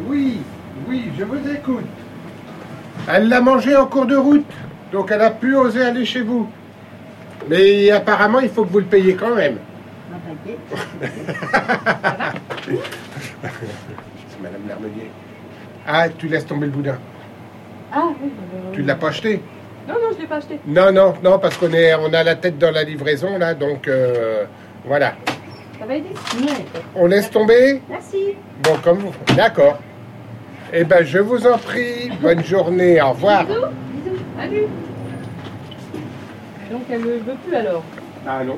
[0.07, 0.41] Oui,
[0.89, 1.85] oui, je vous écoute.
[3.07, 4.45] Elle l'a mangé en cours de route,
[4.91, 6.49] donc elle a pu oser aller chez vous.
[7.49, 9.57] Mais apparemment, il faut que vous le payiez quand même.
[13.43, 15.09] C'est Madame Lermelier.
[15.87, 16.97] Ah, tu laisses tomber le boudin.
[17.93, 18.29] Ah oui.
[18.73, 19.41] Tu ne l'as pas acheté?
[19.87, 20.59] Non, non, je l'ai pas acheté.
[20.67, 23.87] Non, non, non, parce qu'on est, on a la tête dans la livraison là, donc
[23.87, 24.45] euh,
[24.85, 25.13] voilà.
[25.79, 26.09] Ça va aider
[26.95, 27.81] On laisse tomber?
[27.89, 28.35] Merci.
[28.63, 29.13] Bon, comme vous.
[29.35, 29.79] D'accord.
[30.71, 32.11] Eh ben, je vous en prie.
[32.21, 33.01] Bonne journée.
[33.01, 33.45] Au revoir.
[33.45, 33.59] Bisous.
[34.05, 34.17] Bisous.
[34.39, 34.67] Salut.
[36.71, 37.83] Donc elle ne veut plus alors.
[38.25, 38.57] Ah non.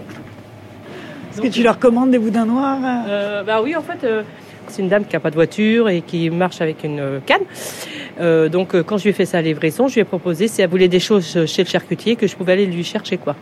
[1.32, 4.22] Est-ce que tu leur commandes des boudins noirs Euh, bah oui, en fait, euh,
[4.73, 7.43] c'est une dame qui n'a pas de voiture et qui marche avec une euh, canne.
[8.19, 10.62] Euh, donc, euh, quand je lui ai fait sa livraison, je lui ai proposé si
[10.62, 13.36] elle voulait des choses chez le charcutier que je pouvais aller lui chercher quoi.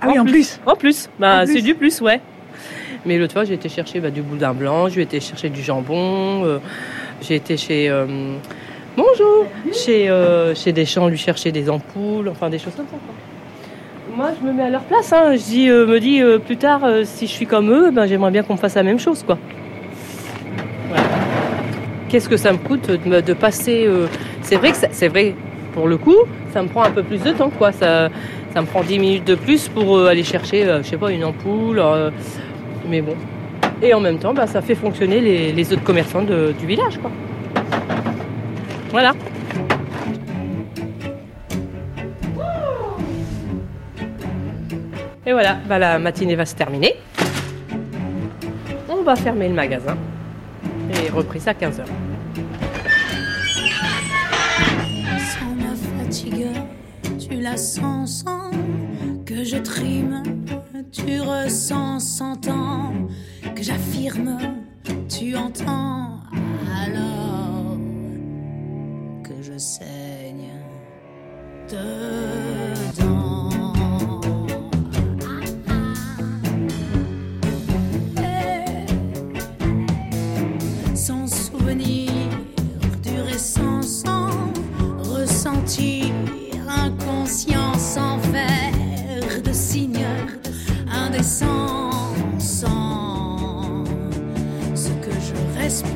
[0.00, 0.60] Ah oui, en plus.
[0.64, 2.20] En plus, bah, c'est du plus, ouais.
[3.04, 6.44] Mais l'autre fois, j'ai été chercher bah, du boudin blanc, j'ai été chercher du jambon,
[6.44, 6.58] euh,
[7.20, 7.90] j'ai été chez.
[7.90, 8.06] euh,
[8.96, 10.08] bonjour Chez,
[10.54, 12.96] chez Deschamps, lui chercher des ampoules, enfin des choses comme ça.
[13.04, 13.14] quoi.
[14.16, 15.12] Moi, je me mets à leur place.
[15.12, 15.36] Hein.
[15.36, 18.06] Je dis, euh, me dis euh, plus tard, euh, si je suis comme eux, ben,
[18.06, 19.38] j'aimerais bien qu'on me fasse la même chose, quoi.
[22.08, 24.06] Qu'est-ce que ça me coûte de, passer euh,
[24.42, 25.34] C'est vrai que c'est vrai.
[25.72, 26.16] Pour le coup,
[26.52, 27.70] ça me prend un peu plus de temps, quoi.
[27.70, 28.08] Ça,
[28.52, 31.12] ça me prend 10 minutes de plus pour euh, aller chercher, euh, je sais pas,
[31.12, 31.78] une ampoule.
[31.78, 32.10] euh,
[32.88, 33.14] mais bon.
[33.82, 37.10] Et en même temps, bah, ça fait fonctionner les, autres commerçants du village, quoi.
[38.90, 39.12] Voilà.
[45.24, 46.96] Et voilà, bah, la matinée va se terminer.
[48.88, 49.96] On va fermer le magasin
[50.90, 51.84] et reprise à 15h.
[57.18, 58.50] tu la sens sans
[59.24, 60.22] que je trime,
[60.90, 62.92] tu ressens, s'entends,
[63.54, 64.38] que j'affirme,
[65.08, 66.20] tu entends,
[66.84, 67.78] alors
[69.22, 70.50] que je saigne
[71.70, 72.39] de.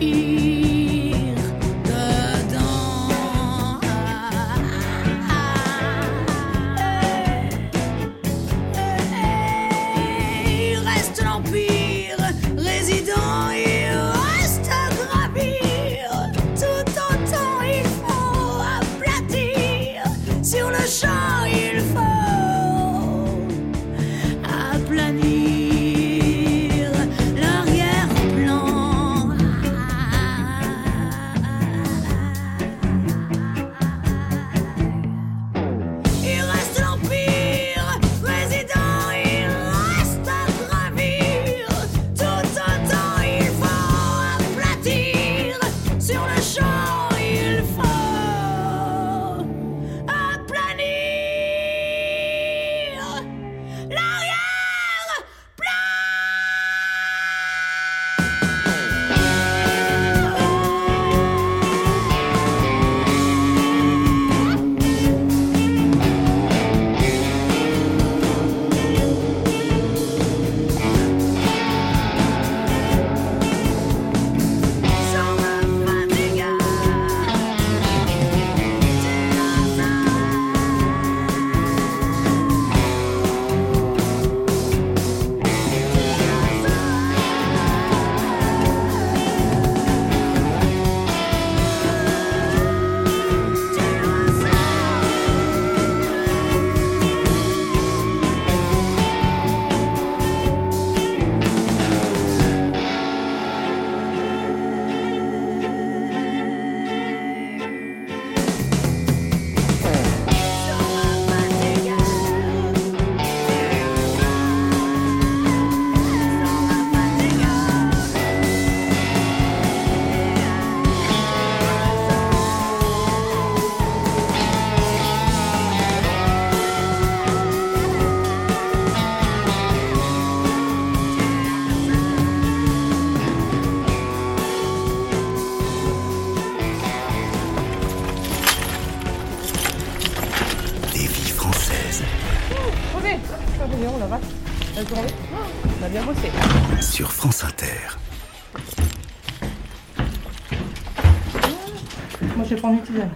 [0.05, 0.74] Je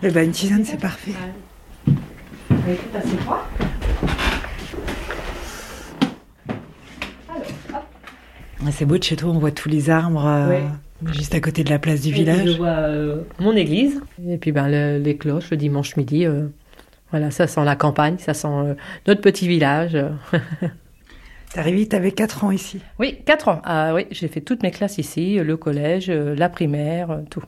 [0.02, 1.12] Eh ben, une tisane, c'est parfait.
[1.86, 1.94] Elle
[2.74, 3.46] est assez froid.
[8.60, 10.60] Ah, C'est beau de chez toi, on voit tous les arbres euh,
[11.12, 12.46] juste à côté de la place du Et puis, village.
[12.52, 14.00] je vois euh, mon église.
[14.28, 16.26] Et puis ben, le- les cloches le dimanche midi.
[16.26, 16.46] euh,
[17.10, 18.48] voilà, ça sent la campagne, ça sent
[19.06, 19.96] notre petit village.
[21.52, 22.80] T'es arrivé, t'avais 4 ans ici.
[22.98, 23.62] Oui, 4 ans.
[23.64, 27.42] Ah, oui, j'ai fait toutes mes classes ici, le collège, la primaire, tout.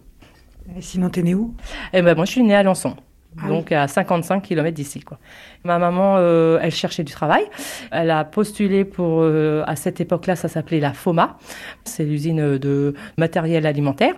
[0.76, 1.54] Et sinon, t'es né où?
[1.92, 2.96] Et ben, moi, je suis née à Lançon.
[3.38, 5.00] Ah donc à 55 km d'ici.
[5.00, 5.18] Quoi.
[5.64, 7.44] Ma maman, euh, elle cherchait du travail.
[7.92, 11.38] Elle a postulé pour, euh, à cette époque-là, ça s'appelait la FOMA.
[11.84, 14.14] C'est l'usine de matériel alimentaire.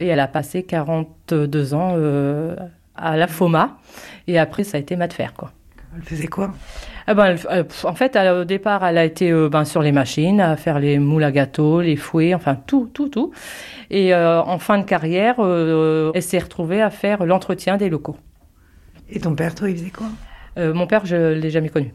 [0.00, 2.56] Et elle a passé 42 ans euh,
[2.96, 3.78] à la FOMA.
[4.26, 5.32] Et après, ça a été mat de fer.
[5.32, 5.52] Quoi.
[5.94, 6.52] Elle faisait quoi?
[7.06, 9.80] Ah ben, elle- euh, en fait, elle, au départ, elle a été euh, ben, sur
[9.82, 13.30] les machines, à faire les moules à gâteaux, les fouets, enfin tout, tout, tout.
[13.90, 18.16] Et euh, en fin de carrière, euh, elle s'est retrouvée à faire l'entretien des locaux.
[19.08, 20.08] Et ton père, toi, il faisait quoi?
[20.58, 21.94] Euh, mon père, je l'ai jamais connu.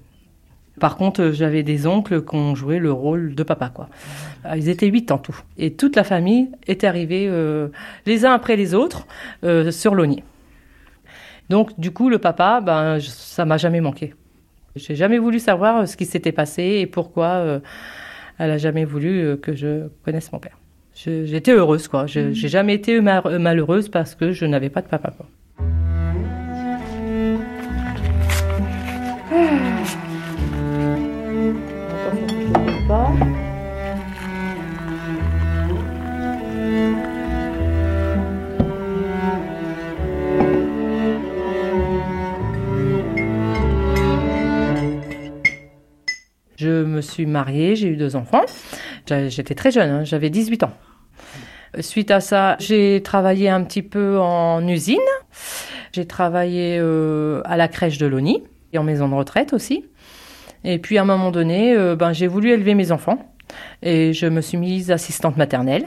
[0.80, 3.90] Par contre, j'avais des oncles qui ont joué le rôle de papa, quoi.
[4.56, 5.38] Ils étaient huit en tout.
[5.58, 7.68] Et toute la famille est arrivée euh,
[8.06, 9.06] les uns après les autres
[9.44, 10.24] euh, sur l'Oni.
[11.50, 14.14] Donc, du coup, le papa, ben, ça m'a jamais manqué.
[14.76, 17.60] J'ai jamais voulu savoir euh, ce qui s'était passé et pourquoi euh,
[18.38, 20.58] elle a jamais voulu euh, que je connaisse mon père.
[20.94, 22.06] J'étais heureuse, quoi.
[22.06, 25.26] Je- J'ai jamais été ma- malheureuse parce que je n'avais pas de papa, quoi.
[29.32, 29.71] Je
[47.22, 48.46] suis mariée, j'ai eu deux enfants.
[49.08, 50.74] J'étais très jeune, hein, j'avais 18 ans.
[51.80, 54.98] Suite à ça, j'ai travaillé un petit peu en usine.
[55.94, 58.44] J'ai travaillé euh, à la crèche de Loni
[58.74, 59.86] et en maison de retraite aussi.
[60.64, 63.28] Et puis à un moment donné, euh, ben, j'ai voulu élever mes enfants.
[63.84, 65.86] Et je me suis mise assistante maternelle.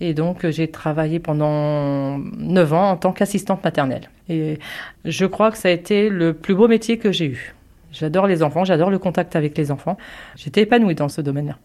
[0.00, 4.08] Et donc, j'ai travaillé pendant 9 ans en tant qu'assistante maternelle.
[4.30, 4.58] Et
[5.04, 7.54] je crois que ça a été le plus beau métier que j'ai eu.
[7.94, 9.96] J'adore les enfants, j'adore le contact avec les enfants.
[10.36, 11.58] J'étais épanouie dans ce domaine-là.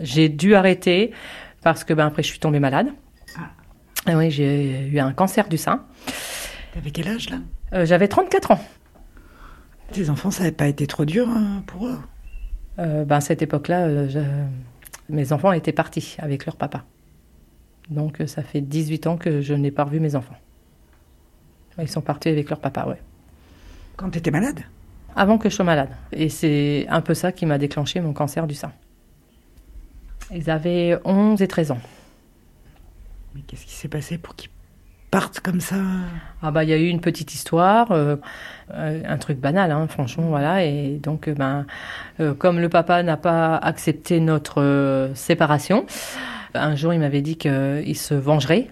[0.00, 1.12] J'ai dû arrêter
[1.62, 2.88] parce que ben, après, je suis tombée malade.
[4.06, 5.84] Ah oui, j'ai eu un cancer du sein.
[6.74, 7.38] T'avais quel âge là?
[7.72, 8.60] Euh, J'avais 34 ans.
[9.92, 11.98] Tes enfants, ça n'avait pas été trop dur hein, pour eux?
[12.80, 16.84] Euh, ben, à cette époque-là, euh, je- mes enfants étaient partis avec leur papa.
[17.88, 20.36] Donc euh, ça fait 18 ans que je n'ai pas revu mes enfants.
[21.78, 23.00] Ils sont partis avec leur papa, ouais.
[23.96, 24.60] Quand t'étais malade?
[25.16, 25.90] Avant que je sois malade.
[26.12, 28.72] Et c'est un peu ça qui m'a déclenché mon cancer du sein.
[30.32, 31.80] Ils avaient 11 et 13 ans.
[33.34, 34.50] Mais qu'est-ce qui s'est passé pour qu'ils
[35.10, 35.76] partent comme ça?
[36.42, 38.16] Ah bah il y a eu une petite histoire, euh,
[38.72, 40.64] euh, un truc banal, hein, franchement, voilà.
[40.64, 41.66] Et donc, euh, ben,
[42.20, 45.86] euh, comme le papa n'a pas accepté notre euh, séparation,
[46.54, 48.68] un jour il m'avait dit qu'il se vengerait.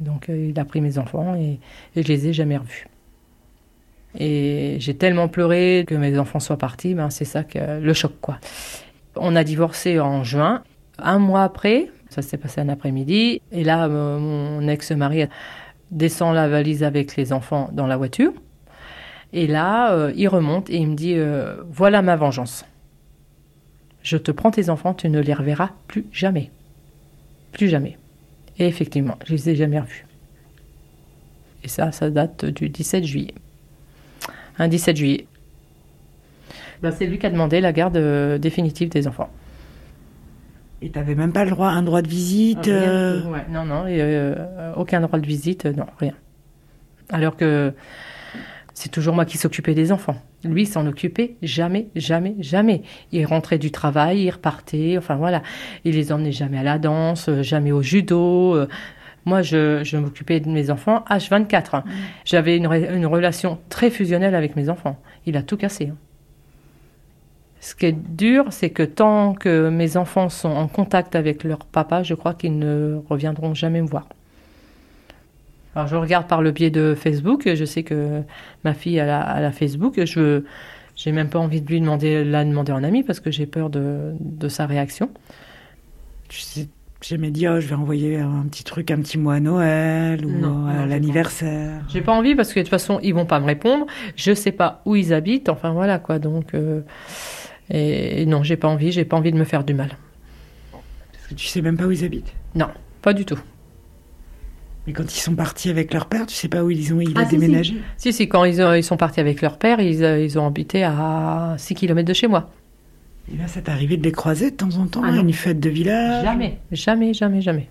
[0.00, 1.60] Donc il a pris mes enfants et,
[1.94, 2.88] et je les ai jamais revus.
[4.18, 8.12] Et j'ai tellement pleuré que mes enfants soient partis, ben c'est ça que le choc
[8.20, 8.38] quoi.
[9.16, 10.62] On a divorcé en juin.
[10.98, 15.26] Un mois après, ça s'est passé un après-midi, et là euh, mon ex-mari
[15.90, 18.32] descend la valise avec les enfants dans la voiture.
[19.32, 22.64] Et là, euh, il remonte et il me dit euh, Voilà ma vengeance.
[24.02, 26.50] Je te prends tes enfants, tu ne les reverras plus jamais.
[27.50, 27.98] Plus jamais.
[28.58, 30.06] Et effectivement, je les ai jamais revus.
[31.64, 33.34] Et ça, ça date du 17 juillet.
[34.58, 35.26] Un 17 juillet.
[36.82, 39.30] Ben, c'est lui qui a demandé la garde euh, définitive des enfants.
[40.82, 43.46] Et t'avais même pas le droit, un droit de visite Rien euh, ouais.
[43.50, 44.34] Non, non, et, euh,
[44.76, 46.12] aucun droit de visite, non, rien.
[47.08, 47.72] Alors que
[48.74, 50.16] c'est toujours moi qui s'occupais des enfants.
[50.44, 52.82] Lui, il s'en occupait jamais, jamais, jamais.
[53.12, 55.42] Il rentrait du travail, il repartait, enfin voilà.
[55.84, 58.66] Il les emmenait jamais à la danse, jamais au judo.
[59.24, 61.76] Moi, je, je m'occupais de mes enfants H24.
[61.76, 61.84] hein.
[62.24, 64.98] J'avais une, re- une relation très fusionnelle avec mes enfants.
[65.26, 65.88] Il a tout cassé.
[65.88, 65.96] hein.
[67.60, 71.60] Ce qui est dur, c'est que tant que mes enfants sont en contact avec leur
[71.60, 74.06] papa, je crois qu'ils ne reviendront jamais me voir.
[75.74, 78.22] Alors je regarde par le biais de Facebook, je sais que
[78.64, 80.42] ma fille a la Facebook, je
[80.94, 83.70] j'ai même pas envie de lui demander la demander en ami parce que j'ai peur
[83.70, 85.10] de, de sa réaction.
[86.28, 86.66] Tu
[87.06, 90.24] sais, jamais dit, oh, je vais envoyer un petit truc, un petit mot à Noël
[90.24, 91.82] ou Non, à l'anniversaire.
[91.88, 93.86] J'ai pas envie parce que de toute façon ils vont pas me répondre,
[94.16, 96.80] je sais pas où ils habitent, enfin voilà quoi donc euh,
[97.70, 99.90] et, et non j'ai pas envie, j'ai pas envie de me faire du mal.
[101.12, 102.32] Parce que tu sais même pas où ils habitent.
[102.54, 102.68] Non,
[103.02, 103.38] pas du tout.
[104.86, 107.12] Mais quand ils sont partis avec leur père, tu sais pas où ils ont il
[107.16, 110.04] Ah, si, déménagé Si, si, quand ils, ont- ils sont partis avec leur père, ils,
[110.04, 112.50] euh, ils ont habité à 6 km de chez moi.
[113.32, 115.32] Et là, ça t'est arrivé de les croiser de temps en temps Ah à une
[115.32, 117.68] fête de village Jamais, jamais, jamais, jamais.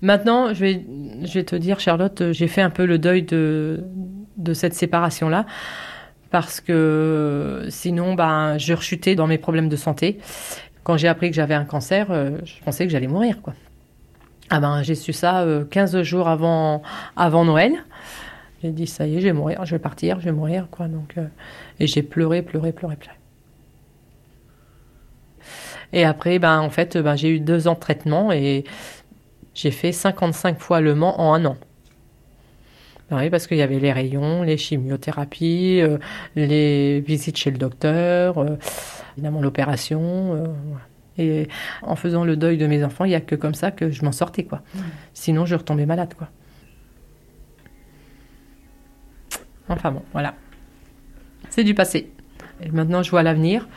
[0.00, 0.84] Maintenant, je vais,
[1.22, 3.84] je vais te dire, Charlotte, euh, j'ai fait un peu le deuil de,
[4.36, 5.46] de cette séparation-là.
[6.30, 10.18] Parce que sinon, ben, je rechutais dans mes problèmes de santé.
[10.82, 13.54] Quand j'ai appris que j'avais un cancer, euh, je pensais que j'allais mourir, quoi.
[14.50, 16.82] Ah ben, j'ai su ça euh, 15 jours avant,
[17.16, 17.72] avant Noël.
[18.62, 20.88] J'ai dit, ça y est, je vais mourir, je vais partir, je vais mourir, quoi.
[20.88, 21.26] Donc, euh,
[21.80, 23.16] et j'ai pleuré, pleuré, pleuré, pleuré.
[25.94, 28.64] Et après, ben, en fait, ben, j'ai eu deux ans de traitement et
[29.54, 31.56] j'ai fait 55 fois le Mans en un an.
[33.08, 35.98] Ben oui, parce qu'il y avait les rayons, les chimiothérapies, euh,
[36.34, 38.56] les visites chez le docteur, euh,
[39.16, 40.34] évidemment l'opération.
[40.34, 40.46] euh.
[41.16, 41.46] Et
[41.82, 44.04] en faisant le deuil de mes enfants, il n'y a que comme ça que je
[44.04, 44.62] m'en sortais, quoi.
[45.12, 46.28] Sinon, je retombais malade, quoi.
[49.68, 50.34] Enfin bon, voilà.
[51.50, 52.10] C'est du passé.
[52.60, 53.68] Et maintenant, je vois l'avenir.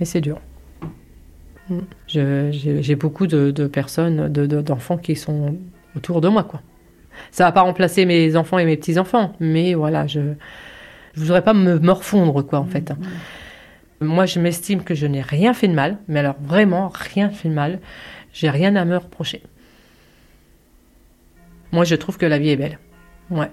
[0.00, 0.40] Mais c'est dur.
[1.68, 1.78] Mm.
[2.08, 5.56] J'ai beaucoup de, de personnes, de- de- d'enfants qui sont
[5.96, 6.60] autour de moi, quoi.
[7.30, 10.34] Ça va pas remplacer mes enfants et mes petits-enfants, mais voilà, je ne
[11.16, 12.90] voudrais pas me morfondre, quoi, en fait.
[12.90, 12.98] hein.
[14.00, 17.50] Moi, je m'estime que je n'ai rien fait de mal, mais alors vraiment rien fait
[17.50, 17.78] de mal.
[18.32, 19.42] J'ai rien à me reprocher.
[21.72, 22.78] Moi, je trouve que la vie est belle.
[23.30, 23.50] Ouais.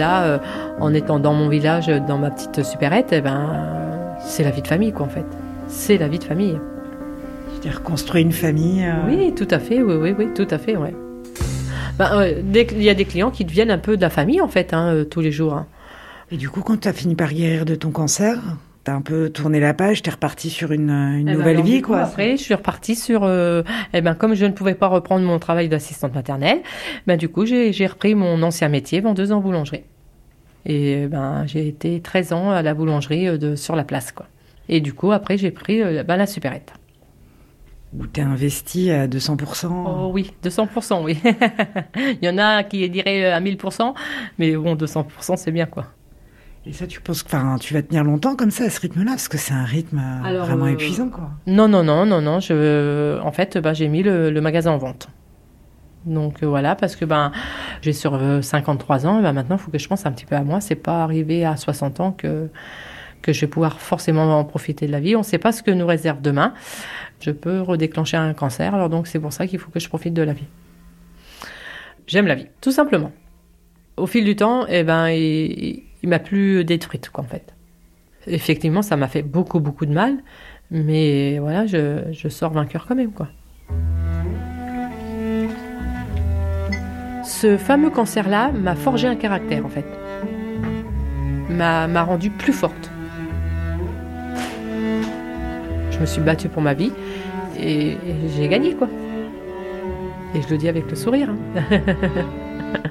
[0.00, 0.38] Là, euh,
[0.80, 4.66] en étant dans mon village, dans ma petite supérette, eh ben, c'est la vie de
[4.66, 5.26] famille, quoi, en fait.
[5.68, 6.58] C'est la vie de famille.
[7.52, 10.56] Tu t'es reconstruit une famille euh, Oui, tout à fait, oui, oui, oui, tout à
[10.56, 10.94] fait, ouais.
[11.98, 14.40] Ben, euh, dès qu'il y a des clients qui deviennent un peu de la famille,
[14.40, 15.52] en fait, hein, tous les jours.
[15.52, 15.66] hein.
[16.32, 18.38] Et du coup, quand tu as fini par guérir de ton cancer,
[18.84, 21.64] T'as un peu tourné la page, t'es reparti sur une, une Eh ben, nouvelle alors,
[21.66, 22.00] vie, coup, quoi.
[22.00, 23.24] Après, je suis repartie sur.
[23.24, 23.62] euh,
[23.92, 26.60] eh ben, comme je ne pouvais pas reprendre mon travail d'assistante maternelle,
[27.06, 29.82] ben, du coup, j'ai repris mon ancien métier, vendeuse en boulangerie.
[30.64, 34.26] Et ben, j'ai été 13 ans à la boulangerie euh, de, sur la place, quoi.
[34.68, 36.72] Et du coup, après, j'ai pris euh, ben, la supérette.
[37.98, 39.66] Où t'es investi à 200%.
[39.68, 41.18] Oh oui, 200%, oui.
[41.96, 43.94] Il y en a qui diraient euh, à 1000%,
[44.38, 45.86] mais bon, 200%, c'est bien, quoi.
[46.66, 49.28] Et ça, tu penses que tu vas tenir longtemps comme ça, à ce rythme-là Parce
[49.28, 51.30] que c'est un rythme euh, Alors, vraiment euh, épuisant, quoi.
[51.46, 52.40] Non, non, non, non, non.
[52.40, 55.08] Je, en fait, ben, j'ai mis le, le magasin en vente.
[56.06, 57.30] Donc euh, voilà, parce que ben
[57.82, 60.24] j'ai sur euh, 53 ans, et ben maintenant il faut que je pense un petit
[60.24, 60.60] peu à moi.
[60.60, 62.48] C'est pas arrivé à 60 ans que
[63.22, 65.14] que je vais pouvoir forcément en profiter de la vie.
[65.14, 66.54] On ne sait pas ce que nous réserve demain.
[67.20, 70.14] Je peux redéclencher un cancer, alors donc c'est pour ça qu'il faut que je profite
[70.14, 70.46] de la vie.
[72.06, 73.12] J'aime la vie, tout simplement.
[73.98, 77.54] Au fil du temps, eh ben il, il m'a plus détruite, quoi, en fait.
[78.26, 80.16] Effectivement, ça m'a fait beaucoup, beaucoup de mal,
[80.70, 83.28] mais voilà, je, sors vainqueur quand même, quoi.
[87.24, 89.86] Ce fameux cancer-là m'a forgé un caractère, en fait.
[91.48, 92.90] M'a m'a rendue plus forte.
[95.90, 96.92] Je me suis battue pour ma vie
[97.58, 97.98] et, et
[98.36, 98.88] j'ai gagné, quoi.
[100.34, 101.30] Et je le dis avec le sourire.
[101.30, 101.80] hein.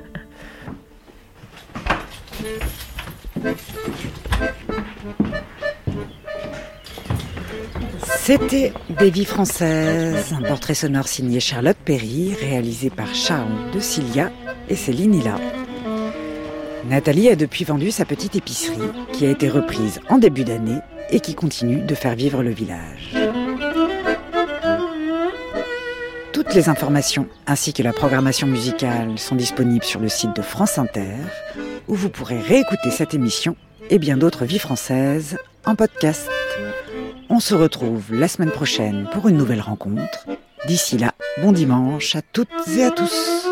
[8.29, 14.31] C'était Des vies françaises, un portrait sonore signé Charlotte Perry, réalisé par Charles de Cilia
[14.69, 15.37] et Céline Hilla.
[16.87, 18.77] Nathalie a depuis vendu sa petite épicerie,
[19.13, 20.77] qui a été reprise en début d'année
[21.09, 23.15] et qui continue de faire vivre le village.
[26.31, 30.77] Toutes les informations ainsi que la programmation musicale sont disponibles sur le site de France
[30.77, 31.15] Inter,
[31.87, 33.55] où vous pourrez réécouter cette émission
[33.89, 36.29] et bien d'autres vies françaises en podcast.
[37.39, 40.27] On se retrouve la semaine prochaine pour une nouvelle rencontre.
[40.67, 43.48] D'ici là, bon dimanche à toutes et à tous.